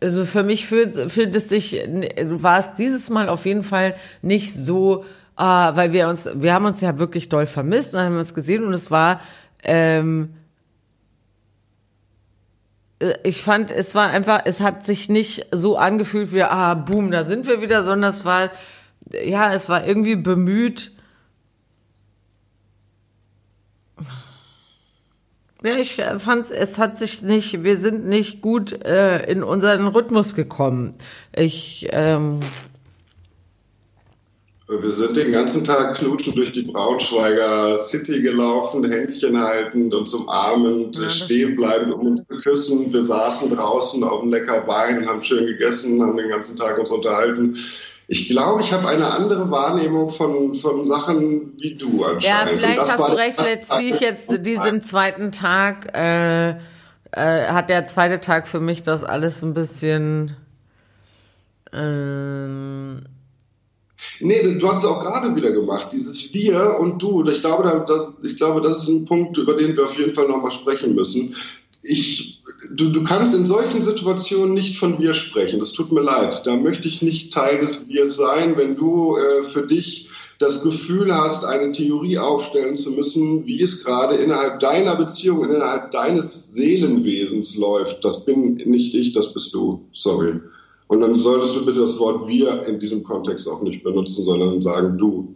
also 0.00 0.24
für 0.24 0.44
mich 0.44 0.66
fühlt, 0.66 1.10
fühlt 1.10 1.34
es 1.34 1.48
sich 1.48 1.76
war 2.22 2.60
es 2.60 2.74
dieses 2.74 3.10
Mal 3.10 3.28
auf 3.28 3.46
jeden 3.46 3.64
Fall 3.64 3.96
nicht 4.22 4.54
so, 4.54 5.02
äh, 5.36 5.42
weil 5.42 5.92
wir 5.92 6.08
uns 6.08 6.30
wir 6.34 6.54
haben 6.54 6.66
uns 6.66 6.80
ja 6.80 7.00
wirklich 7.00 7.28
doll 7.28 7.46
vermisst 7.46 7.94
und 7.94 8.00
haben 8.00 8.16
uns 8.16 8.32
gesehen 8.32 8.64
und 8.64 8.72
es 8.72 8.92
war 8.92 9.20
ähm, 9.64 10.30
äh, 10.34 10.37
ich 13.22 13.42
fand, 13.42 13.70
es 13.70 13.94
war 13.94 14.08
einfach, 14.08 14.42
es 14.44 14.60
hat 14.60 14.84
sich 14.84 15.08
nicht 15.08 15.46
so 15.52 15.76
angefühlt 15.76 16.32
wie, 16.32 16.42
ah, 16.42 16.74
boom, 16.74 17.10
da 17.10 17.24
sind 17.24 17.46
wir 17.46 17.62
wieder, 17.62 17.82
sondern 17.82 18.10
es 18.10 18.24
war, 18.24 18.50
ja, 19.24 19.52
es 19.52 19.68
war 19.68 19.86
irgendwie 19.86 20.16
bemüht. 20.16 20.92
Ja, 25.64 25.76
ich 25.76 26.00
fand, 26.18 26.50
es 26.50 26.78
hat 26.78 26.98
sich 26.98 27.22
nicht, 27.22 27.64
wir 27.64 27.78
sind 27.78 28.06
nicht 28.06 28.42
gut 28.42 28.84
äh, 28.84 29.24
in 29.30 29.42
unseren 29.42 29.88
Rhythmus 29.88 30.34
gekommen. 30.36 30.94
Ich, 31.34 31.88
ähm, 31.90 32.40
wir 34.68 34.90
sind 34.90 35.16
den 35.16 35.32
ganzen 35.32 35.64
Tag 35.64 35.96
knutschend 35.96 36.36
durch 36.36 36.52
die 36.52 36.62
Braunschweiger 36.62 37.78
City 37.78 38.20
gelaufen, 38.20 38.84
Händchen 38.84 39.40
haltend 39.40 39.94
und 39.94 40.12
umarmend, 40.12 40.98
ja, 40.98 41.08
stehen 41.08 41.56
bleibend, 41.56 41.94
um 41.94 42.06
uns 42.06 42.20
zu 42.28 42.40
küssen. 42.42 42.92
Wir 42.92 43.02
saßen 43.02 43.56
draußen 43.56 44.04
auf 44.04 44.20
einem 44.20 44.30
lecker 44.30 44.66
Wein 44.68 45.08
haben 45.08 45.22
schön 45.22 45.46
gegessen, 45.46 46.02
haben 46.02 46.18
den 46.18 46.28
ganzen 46.28 46.56
Tag 46.56 46.78
uns 46.78 46.90
unterhalten. 46.90 47.56
Ich 48.08 48.28
glaube, 48.28 48.60
ich 48.60 48.72
habe 48.72 48.88
eine 48.88 49.06
andere 49.06 49.50
Wahrnehmung 49.50 50.10
von, 50.10 50.54
von 50.54 50.86
Sachen 50.86 51.54
wie 51.58 51.74
du 51.74 52.04
anscheinend. 52.04 52.24
Ja, 52.24 52.46
vielleicht 52.46 52.80
hast 52.80 53.08
du 53.08 53.12
recht, 53.14 53.36
vielleicht 53.36 53.64
ziehe 53.64 53.94
ich 53.94 54.00
jetzt 54.00 54.30
diesen 54.46 54.82
zweiten 54.82 55.32
Tag, 55.32 55.96
äh, 55.96 56.50
äh, 56.50 56.56
hat 57.12 57.70
der 57.70 57.86
zweite 57.86 58.20
Tag 58.20 58.46
für 58.46 58.60
mich 58.60 58.82
das 58.82 59.02
alles 59.02 59.42
ein 59.42 59.54
bisschen... 59.54 60.36
Äh, 61.72 63.17
Nee, 64.20 64.58
du 64.58 64.68
hast 64.68 64.78
es 64.78 64.84
auch 64.84 65.02
gerade 65.02 65.34
wieder 65.36 65.52
gemacht, 65.52 65.88
dieses 65.92 66.32
Wir 66.34 66.78
und 66.80 67.00
Du. 67.00 67.24
Ich 67.28 67.40
glaube, 67.40 67.84
das, 67.86 68.08
ich 68.22 68.36
glaube, 68.36 68.60
das 68.60 68.82
ist 68.82 68.88
ein 68.88 69.04
Punkt, 69.04 69.38
über 69.38 69.54
den 69.54 69.76
wir 69.76 69.84
auf 69.84 69.98
jeden 69.98 70.14
Fall 70.14 70.28
nochmal 70.28 70.50
sprechen 70.50 70.94
müssen. 70.94 71.36
Ich, 71.82 72.42
du, 72.72 72.90
du 72.90 73.04
kannst 73.04 73.34
in 73.34 73.46
solchen 73.46 73.80
Situationen 73.80 74.54
nicht 74.54 74.76
von 74.76 74.98
Wir 74.98 75.14
sprechen. 75.14 75.60
Das 75.60 75.72
tut 75.72 75.92
mir 75.92 76.02
leid. 76.02 76.42
Da 76.44 76.56
möchte 76.56 76.88
ich 76.88 77.02
nicht 77.02 77.32
Teil 77.32 77.60
des 77.60 77.88
Wir 77.88 78.06
sein, 78.06 78.56
wenn 78.56 78.76
du 78.76 79.16
äh, 79.16 79.42
für 79.44 79.66
dich 79.66 80.08
das 80.38 80.62
Gefühl 80.62 81.14
hast, 81.14 81.44
eine 81.44 81.72
Theorie 81.72 82.18
aufstellen 82.18 82.76
zu 82.76 82.92
müssen, 82.92 83.44
wie 83.46 83.60
es 83.60 83.84
gerade 83.84 84.16
innerhalb 84.16 84.60
deiner 84.60 84.96
Beziehung, 84.96 85.44
innerhalb 85.44 85.90
deines 85.90 86.52
Seelenwesens 86.52 87.56
läuft. 87.56 88.04
Das 88.04 88.24
bin 88.24 88.54
nicht 88.54 88.94
ich, 88.94 89.12
das 89.12 89.32
bist 89.32 89.52
du. 89.54 89.88
Sorry. 89.92 90.40
Und 90.88 91.02
dann 91.02 91.18
solltest 91.18 91.54
du 91.54 91.66
bitte 91.66 91.80
das 91.80 91.98
Wort 91.98 92.26
wir 92.28 92.66
in 92.66 92.80
diesem 92.80 93.04
Kontext 93.04 93.46
auch 93.48 93.60
nicht 93.62 93.84
benutzen, 93.84 94.24
sondern 94.24 94.60
sagen 94.62 94.96
du. 94.96 95.34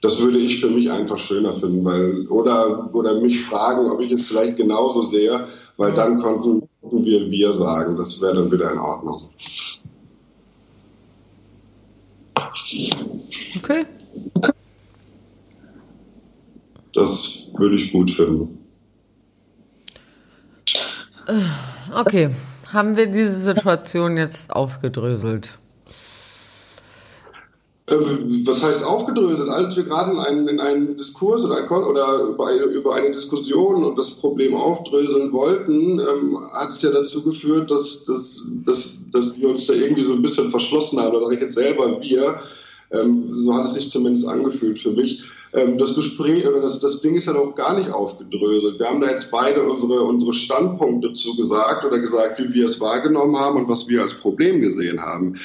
Das 0.00 0.20
würde 0.20 0.38
ich 0.38 0.60
für 0.60 0.70
mich 0.70 0.90
einfach 0.90 1.18
schöner 1.18 1.52
finden, 1.52 1.84
weil, 1.84 2.26
oder, 2.28 2.88
oder 2.94 3.20
mich 3.20 3.40
fragen, 3.42 3.90
ob 3.90 4.00
ich 4.00 4.12
es 4.12 4.26
vielleicht 4.26 4.56
genauso 4.56 5.02
sehe, 5.02 5.46
weil 5.76 5.92
dann 5.92 6.20
konnten 6.20 6.68
wir 6.82 7.30
wir 7.30 7.52
sagen. 7.52 7.96
Das 7.96 8.20
wäre 8.22 8.36
dann 8.36 8.50
wieder 8.50 8.72
in 8.72 8.78
Ordnung. 8.78 9.16
Okay. 13.58 13.84
Das 16.94 17.50
würde 17.58 17.76
ich 17.76 17.92
gut 17.92 18.10
finden. 18.10 18.58
Okay 21.94 22.30
haben 22.72 22.96
wir 22.96 23.06
diese 23.06 23.36
Situation 23.36 24.16
jetzt 24.16 24.54
aufgedröselt? 24.54 25.58
Ähm, 27.90 28.42
was 28.46 28.62
heißt 28.62 28.84
aufgedröselt? 28.84 29.48
Als 29.48 29.76
wir 29.76 29.84
gerade 29.84 30.12
in 30.12 30.18
einen, 30.18 30.48
in 30.48 30.60
einen 30.60 30.96
Diskurs 30.98 31.44
oder, 31.44 31.56
ein, 31.56 31.68
oder 31.68 32.24
über, 32.24 32.46
eine, 32.46 32.62
über, 32.64 32.94
eine, 32.94 33.10
Diskussion 33.12 33.82
und 33.82 33.96
das 33.96 34.10
Problem 34.10 34.54
aufdröseln 34.54 35.32
wollten, 35.32 35.98
ähm, 35.98 36.38
hat 36.52 36.70
es 36.70 36.82
ja 36.82 36.90
dazu 36.90 37.22
geführt, 37.22 37.70
dass, 37.70 38.04
dass, 38.04 38.46
dass, 38.66 38.98
dass 39.10 39.38
wir 39.38 39.48
uns 39.48 39.66
da 39.66 39.72
irgendwie 39.72 40.04
so 40.04 40.12
ein 40.12 40.20
bisschen 40.20 40.50
verschlossen 40.50 41.00
haben. 41.00 41.14
Da 41.14 41.20
sage 41.20 41.36
ich 41.36 41.40
jetzt 41.40 41.54
selber 41.54 42.00
wir. 42.02 42.40
Ähm, 42.90 43.24
so 43.30 43.54
hat 43.54 43.64
es 43.64 43.74
sich 43.74 43.88
zumindest 43.88 44.28
angefühlt 44.28 44.78
für 44.78 44.90
mich. 44.90 45.22
Ähm, 45.52 45.78
das 45.78 45.94
Gespräch 45.94 46.46
oder 46.46 46.60
das, 46.60 46.80
das 46.80 47.00
Ding 47.00 47.14
ist 47.14 47.26
ja 47.26 47.32
noch 47.32 47.54
gar 47.54 47.78
nicht 47.78 47.90
aufgedröselt. 47.90 48.78
Wir 48.78 48.86
haben 48.86 49.00
da 49.00 49.10
jetzt 49.10 49.30
beide 49.30 49.62
unsere, 49.62 50.02
unsere 50.02 50.34
Standpunkte 50.34 51.14
zugesagt 51.14 51.84
oder 51.84 51.98
gesagt, 51.98 52.38
wie 52.38 52.52
wir 52.52 52.66
es 52.66 52.80
wahrgenommen 52.80 53.36
haben 53.36 53.56
und 53.56 53.68
was 53.68 53.88
wir 53.88 54.02
als 54.02 54.14
Problem 54.14 54.60
gesehen 54.60 55.00
haben. 55.00 55.38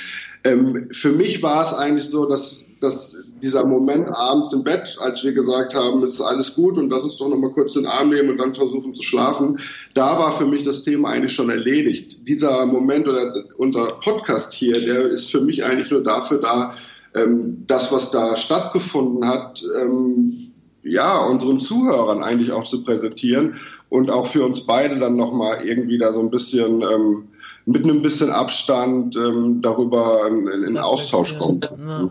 Ähm, 0.43 0.89
für 0.91 1.11
mich 1.11 1.41
war 1.41 1.63
es 1.63 1.73
eigentlich 1.73 2.09
so, 2.09 2.25
dass, 2.25 2.59
dass 2.81 3.15
dieser 3.41 3.65
Moment 3.65 4.09
abends 4.11 4.51
im 4.51 4.65
Bett, 4.65 4.97
als 4.99 5.23
wir 5.23 5.31
gesagt 5.31 5.73
haben, 5.73 6.03
es 6.03 6.15
ist 6.15 6.21
alles 6.21 6.53
gut 6.53 6.77
und 6.77 6.89
lass 6.89 7.03
uns 7.03 7.17
doch 7.17 7.29
nochmal 7.29 7.51
kurz 7.51 7.73
den 7.73 7.85
Arm 7.85 8.09
nehmen 8.09 8.31
und 8.31 8.37
dann 8.39 8.53
versuchen 8.53 8.93
zu 8.95 9.03
schlafen, 9.03 9.59
da 9.93 10.19
war 10.19 10.37
für 10.37 10.45
mich 10.45 10.63
das 10.63 10.83
Thema 10.83 11.09
eigentlich 11.09 11.33
schon 11.33 11.49
erledigt. 11.49 12.27
Dieser 12.27 12.65
Moment 12.65 13.07
oder 13.07 13.33
unser 13.57 13.99
Podcast 14.03 14.51
hier, 14.51 14.85
der 14.85 15.05
ist 15.05 15.31
für 15.31 15.39
mich 15.39 15.63
eigentlich 15.63 15.91
nur 15.91 16.03
dafür 16.03 16.39
da, 16.39 16.73
ähm, 17.15 17.63
das, 17.67 17.91
was 17.91 18.11
da 18.11 18.35
stattgefunden 18.35 19.27
hat, 19.27 19.63
ähm, 19.81 20.51
ja, 20.83 21.17
unseren 21.25 21.59
Zuhörern 21.59 22.23
eigentlich 22.23 22.51
auch 22.51 22.63
zu 22.63 22.83
präsentieren 22.83 23.57
und 23.89 24.09
auch 24.09 24.27
für 24.27 24.45
uns 24.45 24.65
beide 24.65 24.99
dann 24.99 25.15
nochmal 25.15 25.65
irgendwie 25.65 25.97
da 25.97 26.11
so 26.11 26.19
ein 26.19 26.31
bisschen 26.31 26.81
ähm, 26.81 27.29
mit 27.65 27.83
einem 27.83 28.01
bisschen 28.01 28.29
Abstand 28.29 29.15
ähm, 29.15 29.61
darüber 29.61 30.27
in, 30.27 30.47
in 30.47 30.77
Austausch 30.77 31.37
kommt. 31.39 31.73
Ja. 31.85 32.09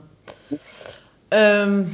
Ähm, 1.30 1.90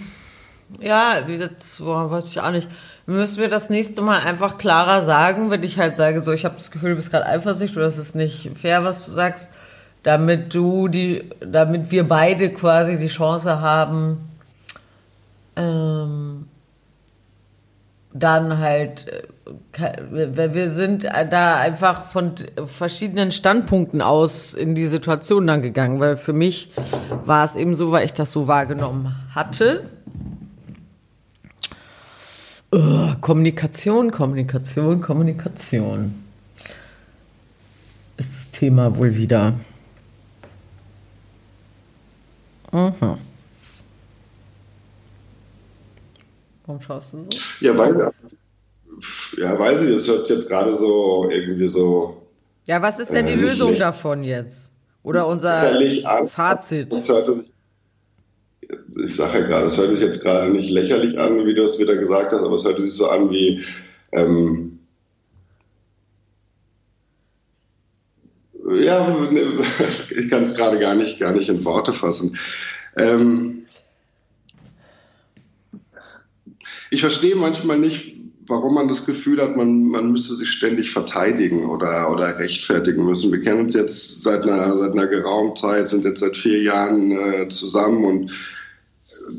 ja, 0.80 1.26
jetzt 1.26 1.80
boah, 1.80 2.10
weiß 2.10 2.28
ich 2.30 2.40
auch 2.40 2.50
nicht. 2.50 2.68
Müssen 3.06 3.40
wir 3.40 3.48
das 3.48 3.70
nächste 3.70 4.02
Mal 4.02 4.20
einfach 4.20 4.58
klarer 4.58 5.02
sagen, 5.02 5.50
wenn 5.50 5.62
ich 5.62 5.78
halt 5.78 5.96
sage, 5.96 6.20
so, 6.20 6.32
ich 6.32 6.44
habe 6.44 6.56
das 6.56 6.70
Gefühl, 6.70 6.90
du 6.90 6.96
bist 6.96 7.10
gerade 7.10 7.26
eifersüchtig 7.26 7.76
oder 7.76 7.86
das 7.86 7.98
ist 7.98 8.14
nicht 8.14 8.50
fair, 8.54 8.84
was 8.84 9.06
du 9.06 9.12
sagst 9.12 9.52
damit 10.08 10.54
du 10.54 10.88
die, 10.88 11.28
damit 11.40 11.90
wir 11.90 12.08
beide 12.08 12.50
quasi 12.50 12.96
die 12.96 13.08
Chance 13.08 13.60
haben, 13.60 14.30
ähm, 15.54 16.46
dann 18.14 18.56
halt, 18.56 19.28
äh, 19.78 20.54
wir 20.54 20.70
sind 20.70 21.04
da 21.04 21.58
einfach 21.58 22.04
von 22.04 22.32
verschiedenen 22.64 23.32
Standpunkten 23.32 24.00
aus 24.00 24.54
in 24.54 24.74
die 24.74 24.86
Situation 24.86 25.46
dann 25.46 25.60
gegangen, 25.60 26.00
weil 26.00 26.16
für 26.16 26.32
mich 26.32 26.72
war 27.26 27.44
es 27.44 27.54
eben 27.54 27.74
so, 27.74 27.92
weil 27.92 28.06
ich 28.06 28.14
das 28.14 28.32
so 28.32 28.48
wahrgenommen 28.48 29.14
hatte. 29.34 29.84
Uh, 32.74 33.14
Kommunikation, 33.20 34.10
Kommunikation, 34.10 35.02
Kommunikation 35.02 36.14
ist 38.16 38.38
das 38.38 38.50
Thema 38.52 38.96
wohl 38.96 39.14
wieder. 39.14 39.52
Mhm. 42.72 43.18
Warum 46.66 46.82
schaust 46.82 47.14
du 47.14 47.22
so? 47.22 47.28
Ja, 47.60 47.76
weil, 47.78 48.12
ja, 49.38 49.58
weil 49.58 49.78
sie, 49.78 49.92
das 49.92 50.06
hört 50.06 50.28
jetzt 50.28 50.48
gerade 50.48 50.74
so 50.74 51.28
irgendwie 51.30 51.68
so. 51.68 52.22
Ja, 52.66 52.82
was 52.82 52.98
ist 52.98 53.12
denn 53.12 53.26
die 53.26 53.32
äh, 53.32 53.36
Lösung 53.36 53.70
nicht, 53.70 53.80
davon 53.80 54.22
jetzt? 54.22 54.72
Oder 55.02 55.26
unser 55.26 55.80
Fazit? 56.26 56.92
Das 56.92 57.08
hört 57.08 57.44
ich 59.04 59.16
sage 59.16 59.40
ja 59.40 59.46
gerade, 59.46 59.66
es 59.66 59.78
hört 59.78 59.94
sich 59.94 60.04
jetzt 60.04 60.22
gerade 60.22 60.50
nicht 60.50 60.70
lächerlich 60.70 61.18
an, 61.18 61.46
wie 61.46 61.54
du 61.54 61.62
es 61.62 61.78
wieder 61.78 61.96
gesagt 61.96 62.32
hast, 62.32 62.42
aber 62.42 62.56
es 62.56 62.64
hört 62.64 62.80
sich 62.80 62.92
so 62.92 63.08
an 63.08 63.30
wie, 63.30 63.64
ähm, 64.12 64.77
ja, 68.84 69.28
ich 70.10 70.30
kann 70.30 70.44
es 70.44 70.54
gerade 70.54 70.78
gar 70.78 70.94
nicht, 70.94 71.18
gar 71.18 71.32
nicht 71.32 71.48
in 71.48 71.64
Worte 71.64 71.92
fassen. 71.92 72.38
Ähm, 72.96 73.66
ich 76.90 77.00
verstehe 77.00 77.36
manchmal 77.36 77.78
nicht, 77.78 78.16
warum 78.46 78.74
man 78.74 78.88
das 78.88 79.04
Gefühl 79.04 79.42
hat, 79.42 79.56
man, 79.56 79.84
man 79.88 80.10
müsste 80.10 80.34
sich 80.34 80.50
ständig 80.50 80.90
verteidigen 80.90 81.68
oder, 81.68 82.10
oder 82.10 82.38
rechtfertigen 82.38 83.04
müssen. 83.04 83.30
Wir 83.30 83.42
kennen 83.42 83.60
uns 83.60 83.74
jetzt 83.74 84.22
seit 84.22 84.44
einer, 84.44 84.76
seit 84.78 84.92
einer 84.92 85.06
geraumen 85.06 85.54
Zeit, 85.56 85.88
sind 85.88 86.04
jetzt 86.04 86.20
seit 86.20 86.36
vier 86.36 86.62
Jahren 86.62 87.12
äh, 87.12 87.48
zusammen 87.48 88.04
und 88.04 88.32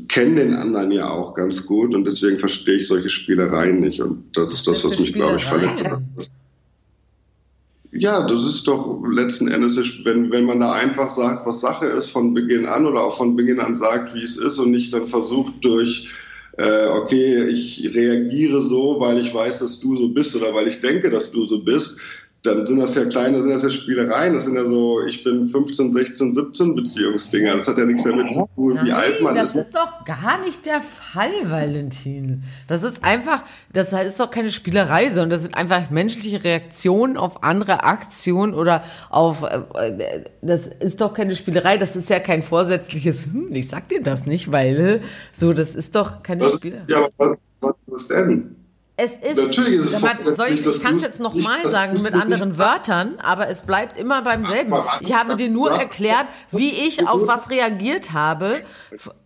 kennen 0.08 0.36
den 0.36 0.54
anderen 0.54 0.90
ja 0.92 1.10
auch 1.10 1.34
ganz 1.34 1.66
gut 1.66 1.94
und 1.94 2.04
deswegen 2.04 2.38
verstehe 2.38 2.78
ich 2.78 2.88
solche 2.88 3.08
Spielereien 3.08 3.80
nicht 3.80 4.00
und 4.00 4.36
das 4.36 4.52
ist 4.52 4.66
das, 4.66 4.84
was 4.84 4.98
mich, 4.98 5.12
glaube 5.12 5.38
ich, 5.38 5.44
verletzt 5.44 5.88
hat. 5.88 6.00
Ja, 7.92 8.24
das 8.24 8.46
ist 8.46 8.68
doch 8.68 9.02
letzten 9.04 9.48
Endes, 9.48 9.76
wenn, 10.04 10.30
wenn 10.30 10.44
man 10.44 10.60
da 10.60 10.72
einfach 10.72 11.10
sagt, 11.10 11.44
was 11.44 11.60
Sache 11.60 11.86
ist 11.86 12.08
von 12.10 12.34
Beginn 12.34 12.66
an 12.66 12.86
oder 12.86 13.02
auch 13.02 13.16
von 13.16 13.34
Beginn 13.34 13.58
an 13.58 13.76
sagt, 13.76 14.14
wie 14.14 14.22
es 14.22 14.36
ist 14.36 14.58
und 14.58 14.70
nicht 14.70 14.92
dann 14.92 15.08
versucht 15.08 15.54
durch, 15.62 16.08
äh, 16.56 16.86
okay, 16.88 17.48
ich 17.48 17.90
reagiere 17.92 18.62
so, 18.62 19.00
weil 19.00 19.18
ich 19.18 19.34
weiß, 19.34 19.58
dass 19.58 19.80
du 19.80 19.96
so 19.96 20.08
bist 20.08 20.36
oder 20.36 20.54
weil 20.54 20.68
ich 20.68 20.80
denke, 20.80 21.10
dass 21.10 21.32
du 21.32 21.46
so 21.46 21.64
bist, 21.64 22.00
dann 22.42 22.66
sind 22.66 22.80
das 22.80 22.94
ja 22.94 23.04
kleine, 23.04 23.42
sind 23.42 23.50
das 23.50 23.62
ja 23.62 23.70
Spielereien. 23.70 24.32
Das 24.32 24.46
sind 24.46 24.54
ja 24.54 24.66
so, 24.66 25.04
ich 25.04 25.22
bin 25.22 25.50
15, 25.50 25.92
16, 25.92 26.32
17 26.32 26.74
Beziehungsdinger. 26.74 27.56
Das 27.56 27.68
hat 27.68 27.76
ja 27.76 27.84
nichts 27.84 28.04
damit 28.04 28.32
zu 28.32 28.48
tun, 28.54 28.74
Nein, 28.74 28.86
wie 28.86 28.92
alt 28.92 29.20
man 29.20 29.34
das 29.34 29.50
ist. 29.50 29.56
Das 29.56 29.66
ist 29.66 29.74
doch 29.74 30.04
gar 30.06 30.40
nicht 30.40 30.64
der 30.64 30.80
Fall, 30.80 31.30
Valentin. 31.44 32.44
Das 32.66 32.82
ist 32.82 33.04
einfach, 33.04 33.42
das 33.72 33.92
ist 33.92 34.18
doch 34.20 34.30
keine 34.30 34.50
Spielerei, 34.50 35.10
sondern 35.10 35.30
das 35.30 35.42
sind 35.42 35.54
einfach 35.54 35.90
menschliche 35.90 36.42
Reaktionen 36.42 37.18
auf 37.18 37.42
andere 37.42 37.84
Aktionen 37.84 38.54
oder 38.54 38.84
auf, 39.10 39.42
äh, 39.42 40.24
das 40.40 40.66
ist 40.66 41.02
doch 41.02 41.12
keine 41.12 41.36
Spielerei. 41.36 41.76
Das 41.76 41.94
ist 41.94 42.08
ja 42.08 42.20
kein 42.20 42.42
vorsätzliches, 42.42 43.26
hm, 43.26 43.48
ich 43.52 43.68
sag 43.68 43.90
dir 43.90 44.00
das 44.00 44.24
nicht, 44.24 44.50
weil, 44.50 45.02
so, 45.32 45.52
das 45.52 45.74
ist 45.74 45.94
doch 45.94 46.22
keine 46.22 46.44
Spielerei. 46.44 46.84
Ja, 46.88 46.98
aber 47.18 47.36
was, 47.60 47.74
was 47.86 48.02
ist 48.02 48.10
denn? 48.10 48.56
Es 49.02 49.12
ist, 49.12 49.36
Natürlich 49.36 49.76
ist 49.76 49.94
es 49.94 50.36
soll 50.36 50.48
ich, 50.48 50.66
ich 50.66 50.82
kann 50.82 50.96
es 50.96 51.02
jetzt 51.02 51.20
nochmal 51.20 51.66
sagen 51.70 52.02
mit 52.02 52.12
anderen 52.12 52.58
Wörtern, 52.58 53.18
aber 53.18 53.48
es 53.48 53.62
bleibt 53.62 53.96
immer 53.96 54.20
beim 54.20 54.44
selben. 54.44 54.74
Ich 55.00 55.14
habe 55.14 55.36
dir 55.36 55.48
nur 55.48 55.70
erklärt, 55.70 56.26
wie 56.50 56.68
ich 56.68 57.08
auf 57.08 57.26
was 57.26 57.48
reagiert 57.48 58.12
habe. 58.12 58.60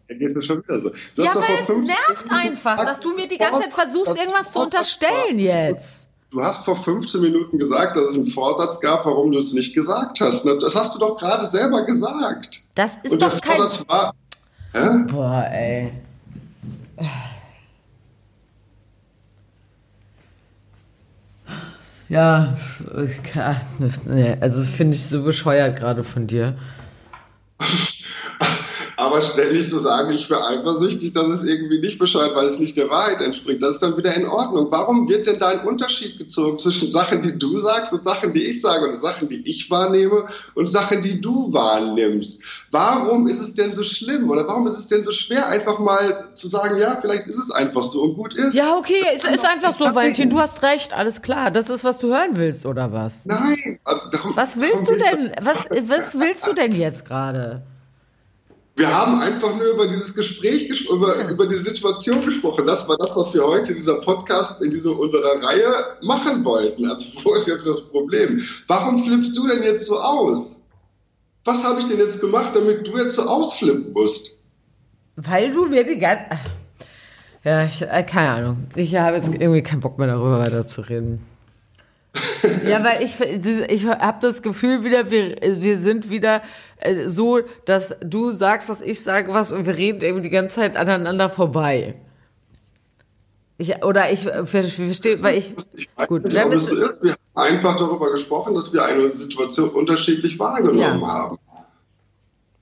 Gehst 0.06 0.36
du 0.36 0.42
schon 0.42 0.62
wieder 0.62 0.80
so. 0.80 0.92
ja, 1.16 1.34
weil 1.34 1.58
es 1.60 1.88
nervt 1.88 2.30
einfach, 2.30 2.84
dass 2.84 3.00
du 3.00 3.16
mir 3.16 3.26
die 3.26 3.38
ganze 3.38 3.62
Zeit 3.62 3.72
versuchst, 3.72 4.16
irgendwas 4.16 4.52
zu 4.52 4.60
unterstellen 4.60 5.40
jetzt. 5.40 6.06
Du 6.30 6.40
hast 6.40 6.64
vor 6.64 6.76
15 6.76 7.20
Minuten 7.20 7.58
gesagt, 7.58 7.96
dass 7.96 8.10
es 8.10 8.14
einen 8.14 8.28
Vorsatz 8.28 8.80
gab, 8.80 9.06
warum 9.06 9.32
du 9.32 9.38
es 9.38 9.52
nicht 9.54 9.74
gesagt 9.74 10.20
hast. 10.20 10.44
Das 10.44 10.74
hast 10.76 10.94
du 10.94 11.00
doch 11.00 11.16
gerade 11.16 11.46
selber 11.46 11.84
gesagt. 11.84 12.60
Das 12.76 12.96
ist 13.02 13.12
Und 13.12 13.22
doch 13.22 13.40
kein... 13.40 13.58
War, 13.88 14.14
Boah, 15.08 15.46
ey. 15.50 15.92
Ja, 22.08 22.54
also 24.40 24.62
finde 24.62 24.94
ich 24.94 25.04
so 25.04 25.22
bescheuert 25.24 25.76
gerade 25.78 26.04
von 26.04 26.26
dir. 26.26 26.56
Aber 28.96 29.20
ständig 29.22 29.68
zu 29.68 29.78
sagen, 29.78 30.12
ich 30.12 30.28
bin 30.28 30.38
eifersüchtig, 30.38 31.12
das 31.12 31.28
ist 31.28 31.44
irgendwie 31.44 31.80
nicht 31.80 31.98
Bescheid, 31.98 32.32
weil 32.34 32.46
es 32.46 32.58
nicht 32.58 32.76
der 32.76 32.90
Wahrheit 32.90 33.20
entspricht. 33.20 33.62
Das 33.62 33.76
ist 33.76 33.82
dann 33.82 33.96
wieder 33.96 34.14
in 34.14 34.26
Ordnung. 34.26 34.68
Warum 34.70 35.08
wird 35.08 35.26
denn 35.26 35.38
da 35.38 35.48
ein 35.48 35.66
Unterschied 35.66 36.18
gezogen 36.18 36.58
zwischen 36.58 36.90
Sachen, 36.90 37.22
die 37.22 37.36
du 37.36 37.58
sagst 37.58 37.92
und 37.92 38.04
Sachen, 38.04 38.32
die 38.32 38.44
ich 38.44 38.60
sage 38.60 38.86
oder 38.86 38.96
Sachen, 38.96 39.28
die 39.28 39.48
ich 39.48 39.70
wahrnehme 39.70 40.26
und 40.54 40.68
Sachen, 40.68 41.02
die 41.02 41.20
du 41.20 41.52
wahrnimmst? 41.52 42.42
Warum 42.70 43.26
ist 43.26 43.40
es 43.40 43.54
denn 43.54 43.74
so 43.74 43.82
schlimm 43.82 44.30
oder 44.30 44.46
warum 44.46 44.66
ist 44.66 44.78
es 44.78 44.88
denn 44.88 45.04
so 45.04 45.12
schwer, 45.12 45.48
einfach 45.48 45.78
mal 45.78 46.32
zu 46.34 46.48
sagen, 46.48 46.78
ja, 46.78 46.98
vielleicht 47.00 47.26
ist 47.26 47.38
es 47.38 47.50
einfach 47.50 47.84
so 47.84 48.02
und 48.02 48.14
gut 48.14 48.34
ist? 48.34 48.54
Ja, 48.54 48.76
okay, 48.76 49.04
es 49.14 49.24
ist 49.24 49.48
einfach 49.48 49.72
so, 49.72 49.94
Valentin, 49.94 50.30
du 50.30 50.40
hast 50.40 50.62
recht, 50.62 50.92
alles 50.92 51.22
klar. 51.22 51.50
Das 51.50 51.70
ist, 51.70 51.84
was 51.84 51.98
du 51.98 52.08
hören 52.08 52.32
willst, 52.34 52.66
oder 52.66 52.92
was? 52.92 53.26
Nein. 53.26 53.78
Darum, 53.84 54.36
was 54.36 54.60
willst 54.60 54.88
du 54.88 54.96
denn? 54.96 55.32
Was, 55.42 55.66
was 55.88 56.18
willst 56.18 56.46
du 56.46 56.52
denn 56.52 56.72
jetzt 56.72 57.06
gerade? 57.06 57.62
Wir 58.76 58.92
haben 58.92 59.20
einfach 59.20 59.54
nur 59.56 59.68
über 59.68 59.86
dieses 59.86 60.14
Gespräch, 60.14 60.88
über, 60.90 61.28
über 61.28 61.46
die 61.46 61.54
Situation 61.54 62.20
gesprochen. 62.20 62.66
Das 62.66 62.88
war 62.88 62.96
das, 62.98 63.14
was 63.14 63.32
wir 63.32 63.44
heute 63.44 63.70
in 63.70 63.78
dieser 63.78 64.00
Podcast, 64.00 64.60
in 64.62 64.72
dieser 64.72 64.98
unserer 64.98 65.40
Reihe 65.42 65.72
machen 66.02 66.44
wollten. 66.44 66.84
Also 66.86 67.06
wo 67.22 67.34
ist 67.34 67.46
jetzt 67.46 67.68
das 67.68 67.88
Problem? 67.88 68.42
Warum 68.66 68.98
flippst 68.98 69.36
du 69.36 69.46
denn 69.46 69.62
jetzt 69.62 69.86
so 69.86 70.00
aus? 70.00 70.58
Was 71.44 71.62
habe 71.62 71.80
ich 71.80 71.86
denn 71.86 71.98
jetzt 71.98 72.20
gemacht, 72.20 72.52
damit 72.54 72.86
du 72.86 72.96
jetzt 72.96 73.14
so 73.14 73.22
ausflippen 73.22 73.92
musst? 73.92 74.40
Weil 75.14 75.52
du 75.52 75.66
mir 75.66 75.84
die 75.84 75.98
ganze... 75.98 76.30
Ja, 77.44 77.64
ich, 77.64 77.82
äh, 77.82 78.02
keine 78.02 78.30
Ahnung. 78.30 78.66
Ich 78.74 78.96
habe 78.96 79.16
jetzt 79.16 79.28
irgendwie 79.28 79.62
keinen 79.62 79.80
Bock 79.80 79.98
mehr 79.98 80.08
darüber 80.08 80.40
weiter 80.40 80.66
zu 80.66 80.80
reden. 80.80 81.20
Ja, 82.66 82.82
weil 82.84 83.02
ich, 83.02 83.20
ich 83.20 83.86
habe 83.86 84.18
das 84.20 84.42
Gefühl 84.42 84.84
wieder, 84.84 85.10
wir, 85.10 85.36
wir 85.40 85.78
sind 85.78 86.10
wieder 86.10 86.42
äh, 86.78 87.08
so, 87.08 87.40
dass 87.64 87.96
du 88.00 88.30
sagst, 88.30 88.68
was 88.68 88.82
ich 88.82 89.02
sage, 89.02 89.32
was 89.34 89.52
und 89.52 89.66
wir 89.66 89.76
reden 89.76 90.02
eben 90.02 90.22
die 90.22 90.30
ganze 90.30 90.56
Zeit 90.56 90.76
aneinander 90.76 91.28
vorbei. 91.28 91.96
Ich, 93.56 93.84
oder 93.84 94.10
ich 94.10 94.20
verstehe, 94.20 95.22
weil 95.22 95.38
ich. 95.38 95.54
Gut, 96.08 96.30
ja, 96.32 96.46
es 96.48 96.72
ist, 96.72 97.02
wir 97.02 97.12
haben 97.12 97.54
einfach 97.54 97.76
darüber 97.76 98.10
gesprochen, 98.10 98.54
dass 98.54 98.72
wir 98.72 98.84
eine 98.84 99.12
Situation 99.12 99.70
unterschiedlich 99.70 100.38
wahrgenommen 100.38 101.00
ja. 101.00 101.06
haben. 101.06 101.38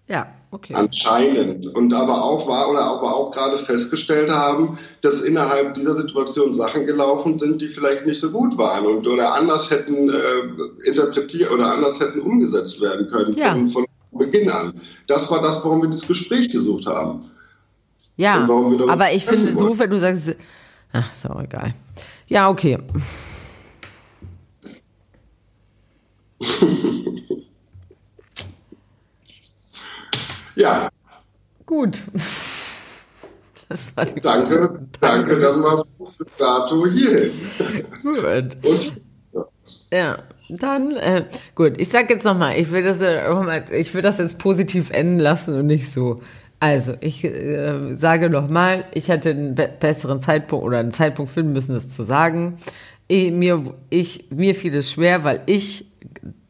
Ja. 0.06 0.41
Okay. 0.52 0.74
Anscheinend. 0.74 1.66
Und 1.66 1.92
aber 1.92 2.22
auch 2.22 2.46
war 2.46 2.70
oder 2.70 2.82
aber 2.84 3.14
auch 3.16 3.32
gerade 3.32 3.58
festgestellt 3.58 4.30
haben, 4.30 4.78
dass 5.00 5.22
innerhalb 5.22 5.74
dieser 5.74 5.96
Situation 5.96 6.54
Sachen 6.54 6.86
gelaufen 6.86 7.38
sind, 7.38 7.60
die 7.60 7.68
vielleicht 7.68 8.06
nicht 8.06 8.20
so 8.20 8.30
gut 8.30 8.56
waren 8.56 8.86
und 8.86 9.06
oder 9.08 9.34
anders 9.34 9.70
hätten 9.70 10.08
äh, 10.10 10.88
interpretiert 10.88 11.50
oder 11.50 11.72
anders 11.72 11.98
hätten 12.00 12.20
umgesetzt 12.20 12.80
werden 12.80 13.10
können 13.10 13.36
Ja. 13.36 13.52
von, 13.52 13.66
von 13.68 13.86
Beginn 14.12 14.48
an. 14.50 14.80
Das 15.06 15.30
war 15.30 15.42
das, 15.42 15.64
warum 15.64 15.82
wir 15.82 15.88
dieses 15.88 16.06
Gespräch 16.06 16.48
gesucht 16.50 16.86
haben. 16.86 17.24
Ja, 18.16 18.46
aber 18.88 19.12
ich 19.12 19.24
finde 19.24 19.58
wenn 19.58 19.90
du 19.90 19.98
sagst, 19.98 20.36
ach, 20.92 21.10
ist 21.10 21.28
auch 21.28 21.42
egal. 21.42 21.74
Ja, 22.28 22.48
okay. 22.48 22.78
Ja, 30.54 30.90
Gut. 31.66 32.02
Das 33.68 33.96
war 33.96 34.04
die 34.04 34.20
danke, 34.20 34.86
danke, 35.00 35.40
dann 35.40 35.58
mal 35.60 35.82
bis 35.96 36.22
dato 36.36 36.86
hierhin. 36.86 37.30
Gut. 38.02 38.56
Und 38.62 39.00
Ja, 39.90 40.18
dann, 40.50 40.96
äh, 40.96 41.24
gut, 41.54 41.80
ich 41.80 41.88
sag 41.88 42.10
jetzt 42.10 42.24
nochmal, 42.24 42.58
ich 42.58 42.70
will 42.70 42.82
das, 42.82 43.00
äh, 43.00 43.62
ich 43.74 43.94
will 43.94 44.02
das 44.02 44.18
jetzt 44.18 44.38
positiv 44.38 44.90
enden 44.90 45.18
lassen 45.18 45.58
und 45.58 45.66
nicht 45.66 45.90
so. 45.90 46.20
Also, 46.60 46.94
ich 47.00 47.24
äh, 47.24 47.96
sage 47.96 48.28
nochmal, 48.28 48.84
ich 48.92 49.08
hätte 49.08 49.30
einen 49.30 49.54
be 49.54 49.70
besseren 49.80 50.20
Zeitpunkt 50.20 50.66
oder 50.66 50.78
einen 50.78 50.92
Zeitpunkt 50.92 51.32
finden 51.32 51.54
müssen, 51.54 51.72
das 51.74 51.88
zu 51.88 52.04
sagen. 52.04 52.58
Ich, 53.08 53.32
mir, 53.32 53.74
ich, 53.88 54.30
mir 54.30 54.54
fiel 54.54 54.74
es 54.74 54.90
schwer, 54.92 55.24
weil 55.24 55.40
ich 55.46 55.86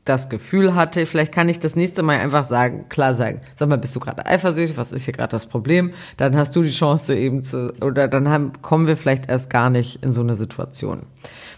das 0.04 0.28
Gefühl 0.28 0.74
hatte, 0.74 1.06
vielleicht 1.06 1.32
kann 1.32 1.48
ich 1.48 1.60
das 1.60 1.76
nächste 1.76 2.02
Mal 2.02 2.18
einfach 2.18 2.44
sagen, 2.44 2.88
klar 2.88 3.14
sagen, 3.14 3.38
sag 3.54 3.68
mal, 3.68 3.78
bist 3.78 3.94
du 3.94 4.00
gerade 4.00 4.26
eifersüchtig, 4.26 4.76
was 4.76 4.90
ist 4.90 5.04
hier 5.04 5.14
gerade 5.14 5.30
das 5.30 5.46
Problem? 5.46 5.92
Dann 6.16 6.36
hast 6.36 6.56
du 6.56 6.62
die 6.62 6.72
Chance 6.72 7.14
eben 7.14 7.42
zu, 7.42 7.72
oder 7.80 8.08
dann 8.08 8.28
haben, 8.28 8.52
kommen 8.62 8.88
wir 8.88 8.96
vielleicht 8.96 9.28
erst 9.28 9.50
gar 9.50 9.70
nicht 9.70 10.02
in 10.02 10.12
so 10.12 10.20
eine 10.20 10.34
Situation. 10.34 11.02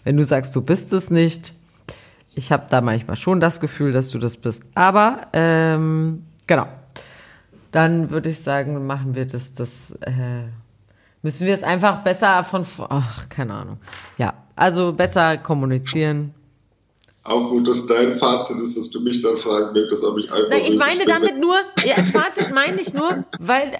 Wenn 0.04 0.16
du 0.18 0.24
sagst, 0.24 0.54
du 0.54 0.60
bist 0.60 0.92
es 0.92 1.10
nicht, 1.10 1.54
ich 2.34 2.52
habe 2.52 2.66
da 2.68 2.80
manchmal 2.80 3.16
schon 3.16 3.40
das 3.40 3.60
Gefühl, 3.60 3.92
dass 3.92 4.10
du 4.10 4.18
das 4.18 4.36
bist. 4.36 4.64
Aber 4.74 5.22
ähm, 5.32 6.26
genau. 6.46 6.66
Dann 7.72 8.10
würde 8.10 8.28
ich 8.28 8.40
sagen, 8.40 8.86
machen 8.86 9.14
wir 9.14 9.26
das, 9.26 9.52
das 9.52 9.92
äh, 10.02 10.44
müssen 11.22 11.46
wir 11.46 11.54
es 11.54 11.62
einfach 11.62 12.02
besser 12.02 12.44
von 12.44 12.64
ach, 12.88 13.28
keine 13.28 13.54
Ahnung. 13.54 13.78
Ja, 14.18 14.34
also 14.54 14.92
besser 14.92 15.38
kommunizieren. 15.38 16.34
Auch 17.24 17.50
gut, 17.50 17.66
dass 17.66 17.86
dein 17.86 18.16
Fazit 18.16 18.58
ist, 18.60 18.76
dass 18.76 18.90
du 18.90 19.00
mich 19.00 19.22
dann 19.22 19.36
fragen 19.36 19.72
möchtest, 19.72 20.04
ob 20.04 20.18
ich 20.18 20.30
einfach. 20.30 20.50
Nein, 20.50 20.62
ich 20.68 20.76
meine 20.76 21.06
damit 21.06 21.38
nur, 21.38 21.56
ja, 21.84 21.94
als 21.96 22.10
Fazit 22.10 22.52
meine 22.52 22.80
ich 22.80 22.92
nur, 22.92 23.24
weil 23.40 23.72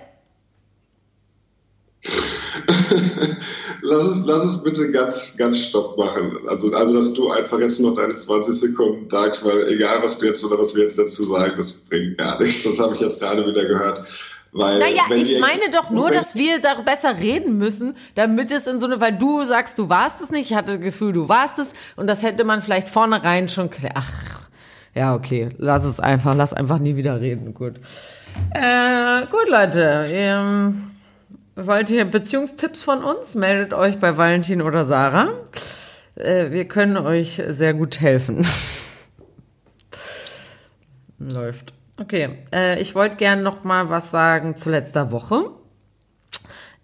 Lass 3.87 4.07
es, 4.07 4.25
lass 4.25 4.45
es 4.45 4.63
bitte 4.63 4.91
ganz, 4.93 5.37
ganz 5.37 5.59
stopp 5.59 5.99
machen. 5.99 6.39
Also, 6.49 6.73
also, 6.73 6.95
dass 6.95 7.13
du 7.13 7.31
einfach 7.31 7.59
jetzt 7.59 7.81
noch 7.81 7.95
deine 7.95 8.15
20 8.15 8.55
Sekunden 8.55 9.11
sagst, 9.11 9.45
weil 9.45 9.69
egal, 9.69 10.03
was 10.03 10.19
du 10.19 10.27
jetzt 10.27 10.43
oder 10.43 10.59
was 10.59 10.75
wir 10.75 10.85
jetzt 10.85 10.99
dazu 10.99 11.25
sagen, 11.25 11.53
das 11.59 11.73
bringt 11.73 12.17
gar 12.17 12.41
nichts. 12.41 12.63
Das 12.65 12.79
habe 12.79 12.95
ich 12.95 13.03
jetzt 13.03 13.21
gerade 13.21 13.47
wieder 13.47 13.67
gehört. 13.67 14.05
Weil, 14.57 14.79
Naja, 14.79 15.03
ich 15.11 15.33
ihr- 15.35 15.41
meine 15.41 15.69
doch 15.73 15.91
nur, 15.91 16.13
dass 16.13 16.37
wir 16.37 16.61
da 16.61 16.75
besser 16.81 17.19
reden 17.19 17.59
müssen, 17.59 17.97
damit 18.15 18.53
es 18.53 18.69
in 18.69 18.79
so 18.79 18.87
eine, 18.87 19.01
weil 19.01 19.19
du 19.19 19.45
sagst, 19.45 19.77
du 19.79 19.89
warst 19.89 20.23
es 20.23 20.31
nicht, 20.31 20.49
ich 20.53 20.57
hatte 20.57 20.75
das 20.75 20.81
Gefühl, 20.81 21.13
du 21.13 21.29
warst 21.29 21.59
es 21.59 21.75
und 21.97 22.07
das 22.07 22.23
hätte 22.23 22.45
man 22.45 22.63
vielleicht 22.63 22.89
vornherein 22.89 23.49
schon. 23.49 23.69
Ach, 23.95 24.13
ja, 24.95 25.17
okay, 25.17 25.49
lass 25.59 25.85
es 25.85 25.99
einfach, 25.99 26.37
lass 26.37 26.53
einfach 26.53 26.79
nie 26.79 26.95
wieder 26.95 27.21
reden, 27.21 27.53
gut. 27.53 27.81
Äh, 28.55 29.27
gut, 29.27 29.49
Leute, 29.49 30.07
ähm, 30.09 30.93
wollt 31.57 31.91
ihr 31.91 32.05
Beziehungstipps 32.05 32.81
von 32.83 33.03
uns? 33.03 33.35
Meldet 33.35 33.75
euch 33.75 33.99
bei 33.99 34.17
Valentin 34.17 34.63
oder 34.63 34.85
Sarah. 34.85 35.31
Äh, 36.15 36.53
wir 36.53 36.67
können 36.67 36.97
euch 36.97 37.43
sehr 37.49 37.75
gut 37.75 38.01
helfen. 38.01 38.47
Läuft. 41.19 41.73
Okay, 42.01 42.39
äh, 42.53 42.81
ich 42.81 42.95
wollte 42.95 43.17
gerne 43.17 43.43
noch 43.43 43.63
mal 43.63 43.89
was 43.89 44.11
sagen 44.11 44.57
zu 44.57 44.69
letzter 44.69 45.13
Woche. 45.13 45.51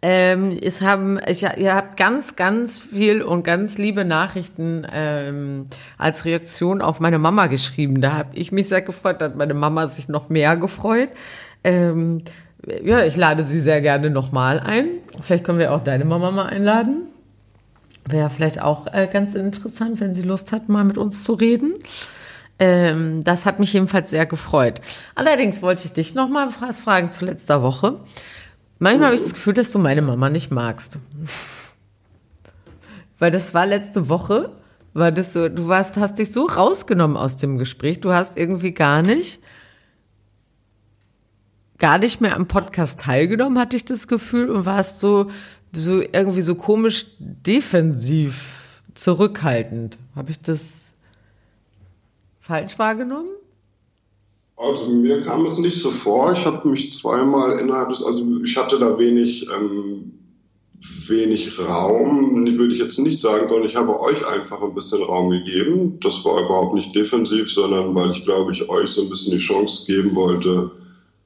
Ähm, 0.03 0.57
es 0.62 0.81
haben, 0.81 1.20
ich, 1.27 1.42
ihr 1.42 1.75
habt 1.75 1.99
ganz, 1.99 2.37
ganz 2.37 2.81
viel 2.81 3.20
und 3.20 3.42
ganz 3.42 3.77
liebe 3.77 4.05
Nachrichten 4.05 4.87
ähm, 4.90 5.66
als 5.99 6.25
Reaktion 6.25 6.81
auf 6.81 7.01
meine 7.01 7.18
Mama 7.18 7.49
geschrieben. 7.49 8.01
Da 8.01 8.12
habe 8.12 8.31
ich 8.35 8.51
mich 8.51 8.68
sehr 8.68 8.81
gefreut, 8.81 9.20
da 9.20 9.27
hat 9.27 9.37
meine 9.37 9.53
Mama 9.53 9.88
sich 9.88 10.09
noch 10.09 10.31
mehr 10.31 10.57
gefreut. 10.57 11.11
Ähm, 11.64 12.23
ja, 12.83 13.05
ich 13.05 13.16
lade 13.16 13.46
sie 13.46 13.61
sehr 13.61 13.81
gerne 13.81 14.11
nochmal 14.11 14.61
ein. 14.61 14.87
Vielleicht 15.20 15.44
können 15.44 15.59
wir 15.59 15.73
auch 15.73 15.85
deine 15.85 16.05
Mama 16.05 16.31
mal 16.31 16.46
einladen. 16.46 17.03
Wäre 18.09 18.31
vielleicht 18.31 18.62
auch 18.62 18.87
äh, 18.87 19.09
ganz 19.12 19.35
interessant, 19.35 20.01
wenn 20.01 20.14
sie 20.14 20.23
Lust 20.23 20.53
hat, 20.53 20.68
mal 20.68 20.85
mit 20.85 20.96
uns 20.96 21.25
zu 21.25 21.35
reden. 21.35 21.75
Ähm, 22.61 23.25
das 23.25 23.46
hat 23.46 23.59
mich 23.59 23.73
jedenfalls 23.73 24.11
sehr 24.11 24.27
gefreut. 24.27 24.83
Allerdings 25.14 25.62
wollte 25.62 25.87
ich 25.87 25.94
dich 25.94 26.14
noch 26.14 26.29
mal 26.29 26.51
was 26.61 26.81
fragen 26.81 27.11
zu 27.11 27.25
letzter 27.25 27.62
Woche. 27.62 27.96
Manchmal 28.79 29.07
habe 29.07 29.14
ich 29.14 29.23
das 29.23 29.35
Gefühl, 29.35 29.55
dass 29.55 29.73
du 29.73 29.79
meine 29.79 30.03
Mama 30.03 30.29
nicht 30.29 30.51
magst. 30.51 30.99
Weil 33.18 33.31
das 33.31 33.55
war 33.55 33.64
letzte 33.64 34.11
Woche, 34.11 34.53
war 34.92 35.11
das 35.11 35.33
so, 35.33 35.49
du 35.49 35.68
warst, 35.68 35.96
hast 35.96 36.18
dich 36.18 36.33
so 36.33 36.46
rausgenommen 36.46 37.16
aus 37.16 37.38
dem 37.38 37.57
Gespräch, 37.57 38.01
du 38.01 38.12
hast 38.12 38.37
irgendwie 38.37 38.73
gar 38.73 39.03
nicht, 39.03 39.40
gar 41.79 41.99
nicht 41.99 42.20
mehr 42.20 42.37
am 42.37 42.46
Podcast 42.46 43.01
teilgenommen, 43.01 43.59
hatte 43.59 43.77
ich 43.77 43.87
das 43.87 44.07
Gefühl, 44.07 44.51
und 44.51 44.66
warst 44.66 45.01
so, 45.01 45.31
so 45.73 46.01
irgendwie 46.01 46.42
so 46.42 46.57
komisch 46.57 47.07
defensiv 47.18 48.83
zurückhaltend. 48.94 49.99
Habe 50.14 50.31
ich 50.31 50.42
das 50.42 50.89
falsch 52.40 52.79
wahrgenommen? 52.79 53.31
Also 54.57 54.90
mir 54.90 55.22
kam 55.22 55.46
es 55.46 55.59
nicht 55.59 55.81
so 55.81 55.90
vor. 55.90 56.33
Ich 56.33 56.44
habe 56.44 56.68
mich 56.68 56.92
zweimal 56.92 57.59
innerhalb 57.59 57.90
des, 57.90 58.03
also 58.03 58.24
ich 58.44 58.57
hatte 58.57 58.79
da 58.79 58.98
wenig, 58.98 59.46
ähm, 59.48 60.12
wenig 61.07 61.59
Raum, 61.59 62.46
würde 62.59 62.74
ich 62.74 62.81
jetzt 62.81 62.98
nicht 62.98 63.20
sagen, 63.20 63.48
sondern 63.48 63.68
ich 63.68 63.76
habe 63.76 63.98
euch 64.00 64.26
einfach 64.26 64.61
ein 64.62 64.74
bisschen 64.74 65.03
Raum 65.03 65.31
gegeben. 65.31 65.98
Das 66.00 66.24
war 66.24 66.44
überhaupt 66.44 66.74
nicht 66.74 66.94
defensiv, 66.94 67.50
sondern 67.50 67.94
weil 67.94 68.11
ich 68.11 68.24
glaube, 68.24 68.53
ich 68.53 68.68
euch 68.68 68.90
so 68.90 69.03
ein 69.03 69.09
bisschen 69.09 69.33
die 69.33 69.44
Chance 69.44 69.87
geben 69.87 70.14
wollte. 70.14 70.70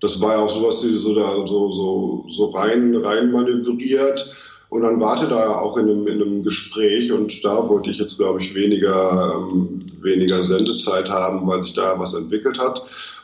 Das 0.01 0.21
war 0.21 0.35
ja 0.35 0.45
auch 0.45 0.51
sowas, 0.51 0.81
die 0.81 0.97
so 0.97 1.15
da 1.15 1.47
so, 1.47 1.73
so, 1.73 2.25
so 2.29 2.47
rein, 2.51 2.95
rein 2.97 3.33
manövriert. 3.33 4.37
Und 4.69 4.83
dann 4.83 5.01
warte 5.01 5.29
da 5.29 5.39
ja 5.39 5.59
auch 5.61 5.77
in 5.77 5.89
einem, 5.89 6.07
in 6.07 6.21
einem 6.21 6.43
Gespräch 6.43 7.13
und 7.13 7.45
da 7.45 7.69
wollte 7.69 7.91
ich 7.91 7.99
jetzt, 7.99 8.19
glaube 8.19 8.41
ich, 8.41 8.55
weniger, 8.55 9.35
ähm, 9.37 9.81
weniger 10.05 10.43
Sendezeit 10.43 11.09
haben, 11.11 11.47
weil 11.47 11.63
sich 11.63 11.75
da 11.75 11.99
was 11.99 12.15
entwickelt 12.15 12.59
hat. 12.59 12.83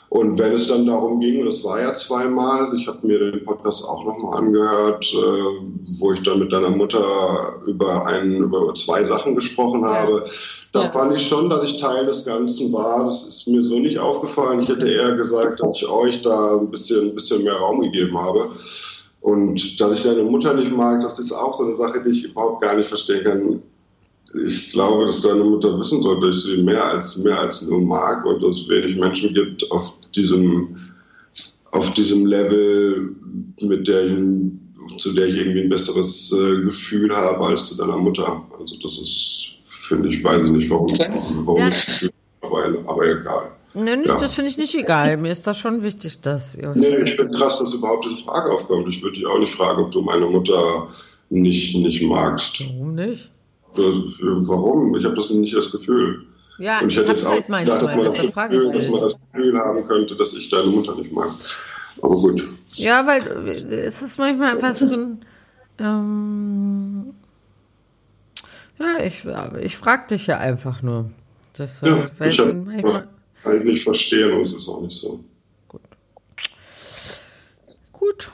Und 0.08 0.40
wenn 0.40 0.52
es 0.52 0.66
dann 0.66 0.86
darum 0.86 1.20
ging, 1.20 1.38
und 1.38 1.46
das 1.46 1.62
war 1.62 1.80
ja 1.80 1.94
zweimal, 1.94 2.74
ich 2.76 2.88
habe 2.88 3.06
mir 3.06 3.30
den 3.30 3.44
Podcast 3.44 3.84
auch 3.84 4.04
nochmal 4.04 4.38
angehört, 4.40 5.06
äh, 5.14 5.96
wo 6.00 6.12
ich 6.12 6.20
dann 6.24 6.40
mit 6.40 6.50
deiner 6.50 6.70
Mutter 6.70 7.62
über, 7.64 8.06
ein, 8.06 8.38
über 8.38 8.74
zwei 8.74 9.04
Sachen 9.04 9.36
gesprochen 9.36 9.84
habe, 9.84 10.24
da 10.72 10.84
Ja. 10.84 10.90
fand 10.90 11.14
ich 11.14 11.24
schon, 11.28 11.48
dass 11.48 11.62
ich 11.62 11.76
Teil 11.76 12.06
des 12.06 12.24
Ganzen 12.26 12.72
war. 12.72 13.04
Das 13.04 13.24
ist 13.28 13.46
mir 13.46 13.62
so 13.62 13.78
nicht 13.78 14.00
aufgefallen. 14.00 14.62
Ich 14.62 14.68
hätte 14.68 14.88
eher 14.90 15.14
gesagt, 15.14 15.60
dass 15.60 15.76
ich 15.76 15.86
euch 15.86 16.22
da 16.22 16.56
ein 16.58 16.72
bisschen, 16.72 17.10
ein 17.10 17.14
bisschen 17.14 17.44
mehr 17.44 17.54
Raum 17.54 17.80
gegeben 17.80 18.18
habe. 18.18 18.48
Und 19.20 19.80
dass 19.80 19.96
ich 19.96 20.02
deine 20.02 20.24
Mutter 20.24 20.54
nicht 20.54 20.72
mag, 20.74 21.02
das 21.02 21.20
ist 21.20 21.30
auch 21.30 21.54
so 21.54 21.64
eine 21.64 21.74
Sache, 21.74 22.02
die 22.02 22.10
ich 22.10 22.24
überhaupt 22.24 22.62
gar 22.62 22.74
nicht 22.76 22.88
verstehen 22.88 23.22
kann. 23.22 23.62
Ich 24.46 24.70
glaube, 24.70 25.06
dass 25.06 25.22
deine 25.22 25.42
Mutter 25.42 25.76
wissen 25.78 26.02
sollte, 26.02 26.28
dass 26.28 26.36
ich 26.36 26.42
sie 26.44 26.62
mehr 26.62 26.84
als, 26.84 27.16
mehr 27.18 27.38
als 27.40 27.62
nur 27.62 27.80
mag 27.80 28.24
und 28.24 28.42
dass 28.42 28.58
es 28.62 28.68
wenig 28.68 28.96
Menschen 28.96 29.34
gibt 29.34 29.68
auf 29.72 29.92
diesem, 30.14 30.74
auf 31.72 31.92
diesem 31.94 32.26
Level, 32.26 33.14
mit 33.60 33.88
der 33.88 34.06
ich, 34.06 34.18
zu 34.98 35.12
der 35.14 35.26
ich 35.26 35.34
irgendwie 35.36 35.62
ein 35.62 35.68
besseres 35.68 36.32
äh, 36.32 36.62
Gefühl 36.62 37.14
habe 37.14 37.44
als 37.44 37.68
zu 37.70 37.76
deiner 37.76 37.96
Mutter. 37.96 38.44
Also 38.58 38.76
das 38.82 38.98
ist, 39.00 39.50
finde 39.88 40.08
ich, 40.10 40.22
weiß 40.22 40.44
ich 40.44 40.50
nicht, 40.50 40.70
warum, 40.70 40.88
warum 41.44 41.58
Ja. 41.58 41.68
aber, 42.42 42.64
aber 42.86 43.06
egal. 43.06 43.50
Nee, 43.74 43.96
nicht, 43.96 44.08
Ja. 44.08 44.16
das 44.18 44.34
finde 44.34 44.50
ich 44.50 44.58
nicht 44.58 44.74
egal. 44.74 45.16
Mir 45.16 45.30
ist 45.30 45.46
das 45.46 45.58
schon 45.58 45.82
wichtig, 45.82 46.20
dass 46.22 46.56
ihr. 46.56 46.72
Nee, 46.76 47.02
ich 47.04 47.14
finde 47.16 47.36
krass, 47.36 47.60
dass 47.60 47.74
überhaupt 47.74 48.04
diese 48.04 48.22
Frage 48.24 48.52
aufkommt. 48.52 48.88
Ich 48.88 49.02
würde 49.02 49.16
dich 49.16 49.26
auch 49.26 49.38
nicht 49.38 49.54
fragen, 49.54 49.82
ob 49.82 49.90
du 49.92 50.02
meine 50.02 50.26
Mutter 50.26 50.88
nicht, 51.30 51.76
nicht 51.76 52.02
magst. 52.02 52.64
Warum 52.64 52.94
nicht? 52.96 53.30
Äh, 53.76 53.80
warum? 53.80 54.96
Ich 54.96 55.04
habe 55.04 55.14
das 55.14 55.30
nicht 55.30 55.54
das 55.54 55.70
Gefühl. 55.70 56.26
Ja, 56.58 56.80
und 56.80 56.88
ich, 56.88 56.94
ich 56.94 57.00
hätte 57.00 57.12
jetzt 57.12 57.26
halt 57.26 57.44
auch 57.44 57.52
halt 57.52 57.68
gedacht, 57.68 57.82
dass 57.82 57.96
man 57.96 58.04
das, 58.04 58.16
Gefühl, 58.16 58.72
dass 58.72 58.88
man 58.88 59.00
das 59.00 59.16
Gefühl 59.32 59.58
haben 59.58 59.88
könnte, 59.88 60.16
dass 60.16 60.34
ich 60.34 60.50
deine 60.50 60.66
Mutter 60.66 60.94
nicht 60.94 61.12
mag. 61.12 61.30
Aber 62.02 62.14
gut. 62.14 62.42
Ja, 62.72 63.06
weil 63.06 63.26
äh, 63.46 63.76
es 63.86 64.02
ist 64.02 64.18
manchmal 64.18 64.52
einfach 64.54 64.74
so 64.74 65.00
ein. 65.00 65.24
Ähm, 65.78 67.14
ja, 68.78 69.04
ich, 69.04 69.24
äh, 69.24 69.64
ich 69.64 69.76
frage 69.76 70.08
dich 70.08 70.26
ja 70.26 70.38
einfach 70.38 70.82
nur. 70.82 71.10
Deshalb, 71.58 72.12
ja, 72.20 72.26
ich 72.26 72.38
habe 72.38 73.08
halt 73.44 73.64
nicht 73.64 73.82
verstehen 73.82 74.32
und 74.32 74.44
es 74.44 74.52
ist 74.52 74.68
auch 74.68 74.80
nicht 74.82 74.98
so. 74.98 75.24
Gut. 75.68 75.80
Gut. 77.92 78.32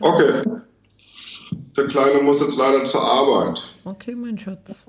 Okay. 0.00 0.42
Kleine 1.88 2.22
muss 2.22 2.40
jetzt 2.40 2.58
leider 2.58 2.84
zur 2.84 3.02
Arbeit. 3.02 3.62
Okay, 3.84 4.14
mein 4.14 4.38
Schatz. 4.38 4.86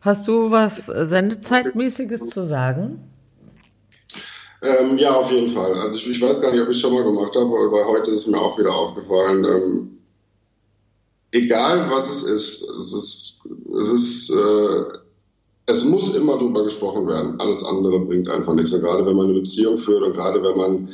Hast 0.00 0.28
du 0.28 0.50
was 0.50 0.86
Sendezeitmäßiges 0.86 2.28
zu 2.28 2.44
sagen? 2.44 3.10
Ähm, 4.62 4.98
ja, 4.98 5.14
auf 5.14 5.30
jeden 5.30 5.48
Fall. 5.48 5.74
Also 5.78 5.98
ich, 5.98 6.08
ich, 6.08 6.20
weiß 6.20 6.40
gar 6.40 6.52
nicht, 6.52 6.60
ob 6.60 6.68
ich 6.68 6.76
es 6.76 6.80
schon 6.80 6.92
mal 6.92 7.04
gemacht 7.04 7.34
habe, 7.36 7.46
aber 7.46 7.86
heute 7.86 8.10
ist 8.10 8.20
es 8.20 8.26
mir 8.26 8.40
auch 8.40 8.58
wieder 8.58 8.74
aufgefallen. 8.74 9.44
Ähm, 9.44 9.98
egal 11.32 11.90
was 11.90 12.10
es 12.10 12.22
ist, 12.22 12.70
es 12.70 12.92
ist, 12.92 13.40
es 13.80 13.88
ist, 13.88 14.30
äh, 14.30 14.98
es 15.66 15.84
muss 15.84 16.14
immer 16.14 16.38
drüber 16.38 16.62
gesprochen 16.62 17.06
werden. 17.06 17.38
Alles 17.40 17.64
andere 17.64 18.00
bringt 18.00 18.28
einfach 18.28 18.54
nichts. 18.54 18.72
Und 18.72 18.80
gerade 18.80 19.04
wenn 19.04 19.16
man 19.16 19.26
eine 19.26 19.40
Beziehung 19.40 19.76
führt 19.76 20.02
und 20.02 20.14
gerade 20.14 20.42
wenn 20.42 20.56
man 20.56 20.88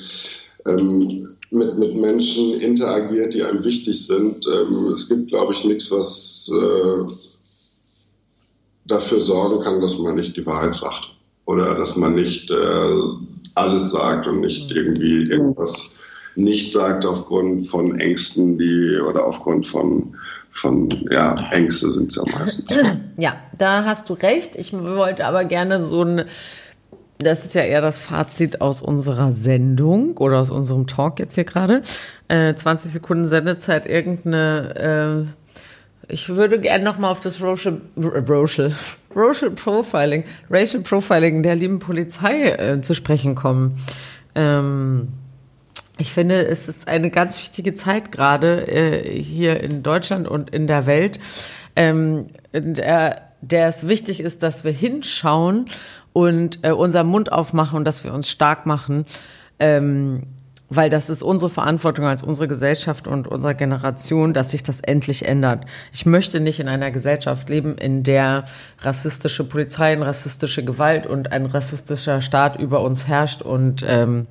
ähm, 0.66 1.28
mit, 1.52 1.78
mit 1.78 1.94
Menschen 1.94 2.60
interagiert, 2.60 3.34
die 3.34 3.42
einem 3.42 3.64
wichtig 3.64 4.06
sind, 4.06 4.46
ähm, 4.46 4.88
es 4.92 5.08
gibt, 5.08 5.28
glaube 5.28 5.52
ich, 5.52 5.64
nichts, 5.64 5.90
was 5.90 6.50
äh, 6.52 7.12
dafür 8.86 9.20
sorgen 9.20 9.62
kann, 9.62 9.80
dass 9.80 9.98
man 9.98 10.16
nicht 10.16 10.36
die 10.36 10.46
Wahrheit 10.46 10.74
sagt 10.74 11.14
oder 11.44 11.74
dass 11.74 11.96
man 11.96 12.14
nicht 12.14 12.50
äh, 12.50 12.98
alles 13.54 13.90
sagt 13.90 14.26
und 14.26 14.40
nicht 14.40 14.70
mhm. 14.70 14.76
irgendwie 14.76 15.30
irgendwas 15.30 15.96
nicht 16.34 16.72
sagt 16.72 17.04
aufgrund 17.04 17.68
von 17.68 18.00
Ängsten, 18.00 18.58
die 18.58 18.98
oder 18.98 19.26
aufgrund 19.26 19.66
von 19.66 20.16
von 20.50 20.88
ja 21.10 21.50
Ängste 21.50 21.92
sind 21.92 22.06
es 22.06 22.16
ja 22.16 22.24
meistens. 22.38 22.74
Ja, 23.16 23.36
da 23.58 23.84
hast 23.84 24.08
du 24.08 24.14
recht. 24.14 24.56
Ich 24.56 24.72
wollte 24.72 25.26
aber 25.26 25.44
gerne 25.44 25.84
so 25.84 26.02
ein 26.02 26.24
das 27.22 27.44
ist 27.44 27.54
ja 27.54 27.62
eher 27.62 27.80
das 27.80 28.00
Fazit 28.00 28.60
aus 28.60 28.82
unserer 28.82 29.32
Sendung 29.32 30.16
oder 30.18 30.38
aus 30.38 30.50
unserem 30.50 30.86
Talk 30.86 31.18
jetzt 31.18 31.34
hier 31.34 31.44
gerade. 31.44 31.82
Äh, 32.28 32.54
20 32.54 32.90
Sekunden 32.90 33.28
Sendezeit, 33.28 33.86
irgendeine 33.86 35.26
äh, 35.28 35.42
ich 36.08 36.28
würde 36.28 36.60
gerne 36.60 36.84
nochmal 36.84 37.10
auf 37.10 37.20
das 37.20 37.40
Racial, 37.40 37.80
Racial, 37.96 38.72
Racial 39.14 39.50
Profiling, 39.50 40.24
Racial 40.50 40.82
Profiling 40.82 41.42
der 41.42 41.56
lieben 41.56 41.78
Polizei 41.78 42.50
äh, 42.50 42.82
zu 42.82 42.94
sprechen 42.94 43.34
kommen. 43.34 43.78
Ähm, 44.34 45.08
ich 45.98 46.12
finde, 46.12 46.44
es 46.46 46.68
ist 46.68 46.88
eine 46.88 47.10
ganz 47.10 47.38
wichtige 47.38 47.74
Zeit 47.74 48.12
gerade 48.12 48.66
äh, 48.66 49.22
hier 49.22 49.60
in 49.60 49.82
Deutschland 49.82 50.26
und 50.26 50.50
in 50.50 50.66
der 50.66 50.86
Welt, 50.86 51.20
ähm, 51.76 52.26
der, 52.52 53.31
der 53.42 53.68
es 53.68 53.86
wichtig 53.88 54.20
ist, 54.20 54.42
dass 54.42 54.64
wir 54.64 54.72
hinschauen 54.72 55.66
und 56.12 56.60
äh, 56.62 56.70
unseren 56.70 57.08
Mund 57.08 57.30
aufmachen 57.30 57.76
und 57.76 57.84
dass 57.84 58.04
wir 58.04 58.14
uns 58.14 58.30
stark 58.30 58.64
machen. 58.64 59.04
Ähm, 59.58 60.22
weil 60.74 60.88
das 60.88 61.10
ist 61.10 61.22
unsere 61.22 61.50
Verantwortung 61.50 62.06
als 62.06 62.22
unsere 62.22 62.48
Gesellschaft 62.48 63.06
und 63.06 63.28
unserer 63.28 63.52
Generation, 63.52 64.32
dass 64.32 64.52
sich 64.52 64.62
das 64.62 64.80
endlich 64.80 65.26
ändert. 65.26 65.66
Ich 65.92 66.06
möchte 66.06 66.40
nicht 66.40 66.60
in 66.60 66.68
einer 66.68 66.90
Gesellschaft 66.90 67.50
leben, 67.50 67.76
in 67.76 68.02
der 68.04 68.44
rassistische 68.80 69.44
Polizei, 69.44 69.98
rassistische 69.98 70.64
Gewalt 70.64 71.06
und 71.06 71.30
ein 71.30 71.44
rassistischer 71.44 72.22
Staat 72.22 72.58
über 72.58 72.80
uns 72.80 73.06
herrscht 73.06 73.42
und 73.42 73.84
ähm, 73.86 74.28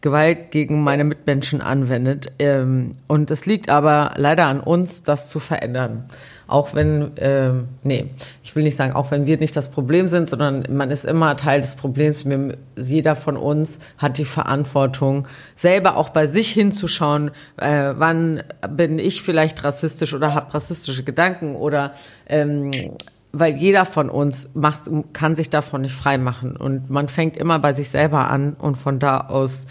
Gewalt 0.00 0.52
gegen 0.52 0.84
meine 0.84 1.02
Mitmenschen 1.02 1.60
anwendet. 1.60 2.32
Ähm, 2.38 2.92
und 3.08 3.32
es 3.32 3.46
liegt 3.46 3.68
aber 3.68 4.12
leider 4.14 4.46
an 4.46 4.60
uns, 4.60 5.02
das 5.02 5.28
zu 5.28 5.40
verändern 5.40 6.04
auch 6.50 6.74
wenn, 6.74 7.16
äh, 7.16 7.50
nee, 7.82 8.06
ich 8.42 8.54
will 8.56 8.64
nicht 8.64 8.76
sagen, 8.76 8.94
auch 8.94 9.10
wenn 9.10 9.26
wir 9.26 9.38
nicht 9.38 9.56
das 9.56 9.70
Problem 9.70 10.08
sind, 10.08 10.28
sondern 10.28 10.64
man 10.70 10.90
ist 10.90 11.04
immer 11.04 11.36
Teil 11.36 11.60
des 11.60 11.76
Problems. 11.76 12.26
Jeder 12.76 13.16
von 13.16 13.36
uns 13.36 13.78
hat 13.98 14.18
die 14.18 14.24
Verantwortung, 14.24 15.28
selber 15.54 15.96
auch 15.96 16.10
bei 16.10 16.26
sich 16.26 16.50
hinzuschauen, 16.50 17.30
äh, 17.56 17.94
wann 17.96 18.42
bin 18.68 18.98
ich 18.98 19.22
vielleicht 19.22 19.62
rassistisch 19.64 20.14
oder 20.14 20.34
habe 20.34 20.52
rassistische 20.52 21.04
Gedanken 21.04 21.54
oder 21.56 21.92
ähm, 22.28 22.72
weil 23.32 23.54
jeder 23.54 23.84
von 23.84 24.10
uns 24.10 24.50
macht, 24.54 24.90
kann 25.12 25.34
sich 25.34 25.50
davon 25.50 25.82
nicht 25.82 25.94
frei 25.94 26.18
machen. 26.18 26.56
Und 26.56 26.90
man 26.90 27.08
fängt 27.08 27.36
immer 27.36 27.58
bei 27.60 27.72
sich 27.72 27.88
selber 27.88 28.28
an 28.28 28.54
und 28.54 28.74
von 28.76 28.98
da 28.98 29.20
aus 29.20 29.66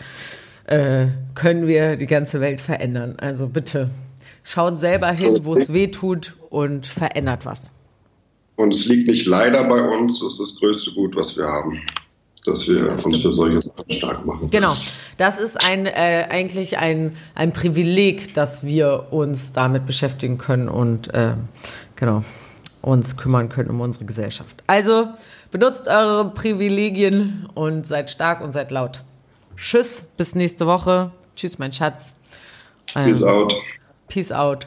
äh, 0.66 1.08
können 1.36 1.68
wir 1.68 1.98
die 1.98 2.06
ganze 2.06 2.42
Welt 2.42 2.62
verändern. 2.62 3.16
Also 3.20 3.48
bitte 3.48 3.90
schaut 4.50 4.80
selber 4.80 5.12
hin, 5.12 5.42
wo 5.44 5.54
es 5.54 5.72
weh 5.72 5.88
tut 5.88 6.34
und 6.50 6.86
verändert 6.86 7.46
was. 7.46 7.74
Und 8.56 8.74
es 8.74 8.88
liegt 8.88 9.08
nicht 9.08 9.26
leider 9.26 9.64
bei 9.68 9.82
uns, 9.82 10.20
das 10.20 10.34
ist 10.34 10.40
das 10.40 10.56
größte 10.60 10.92
Gut, 10.92 11.16
was 11.16 11.38
wir 11.38 11.46
haben, 11.46 11.82
dass 12.46 12.68
wir 12.68 13.06
uns 13.06 13.18
für 13.20 13.32
solche 13.32 13.62
Sachen 13.62 13.94
stark 13.94 14.26
machen. 14.26 14.50
Genau, 14.50 14.76
das 15.18 15.40
ist 15.40 15.64
ein, 15.64 15.86
äh, 15.86 16.28
eigentlich 16.30 16.78
ein, 16.78 17.16
ein 17.36 17.54
Privileg, 17.54 18.34
dass 18.34 18.66
wir 18.66 19.08
uns 19.12 19.54
damit 19.54 19.86
beschäftigen 19.86 20.38
können 20.38 20.68
und 20.68 21.14
äh, 21.14 21.34
genau 21.96 22.24
uns 22.82 23.18
kümmern 23.18 23.50
können 23.50 23.70
um 23.70 23.82
unsere 23.82 24.06
Gesellschaft. 24.06 24.64
Also 24.68 25.10
benutzt 25.52 25.88
eure 25.88 26.32
Privilegien 26.34 27.48
und 27.54 27.86
seid 27.86 28.10
stark 28.10 28.42
und 28.42 28.52
seid 28.52 28.72
laut. 28.72 29.02
Tschüss, 29.58 30.10
bis 30.18 30.34
nächste 30.34 30.66
Woche. 30.66 31.12
Tschüss, 31.36 31.60
mein 31.60 31.74
Schatz. 31.74 32.14
Peace 32.94 33.22
ähm, 33.22 33.28
out. 33.28 33.56
Peace 34.10 34.32
out. 34.32 34.66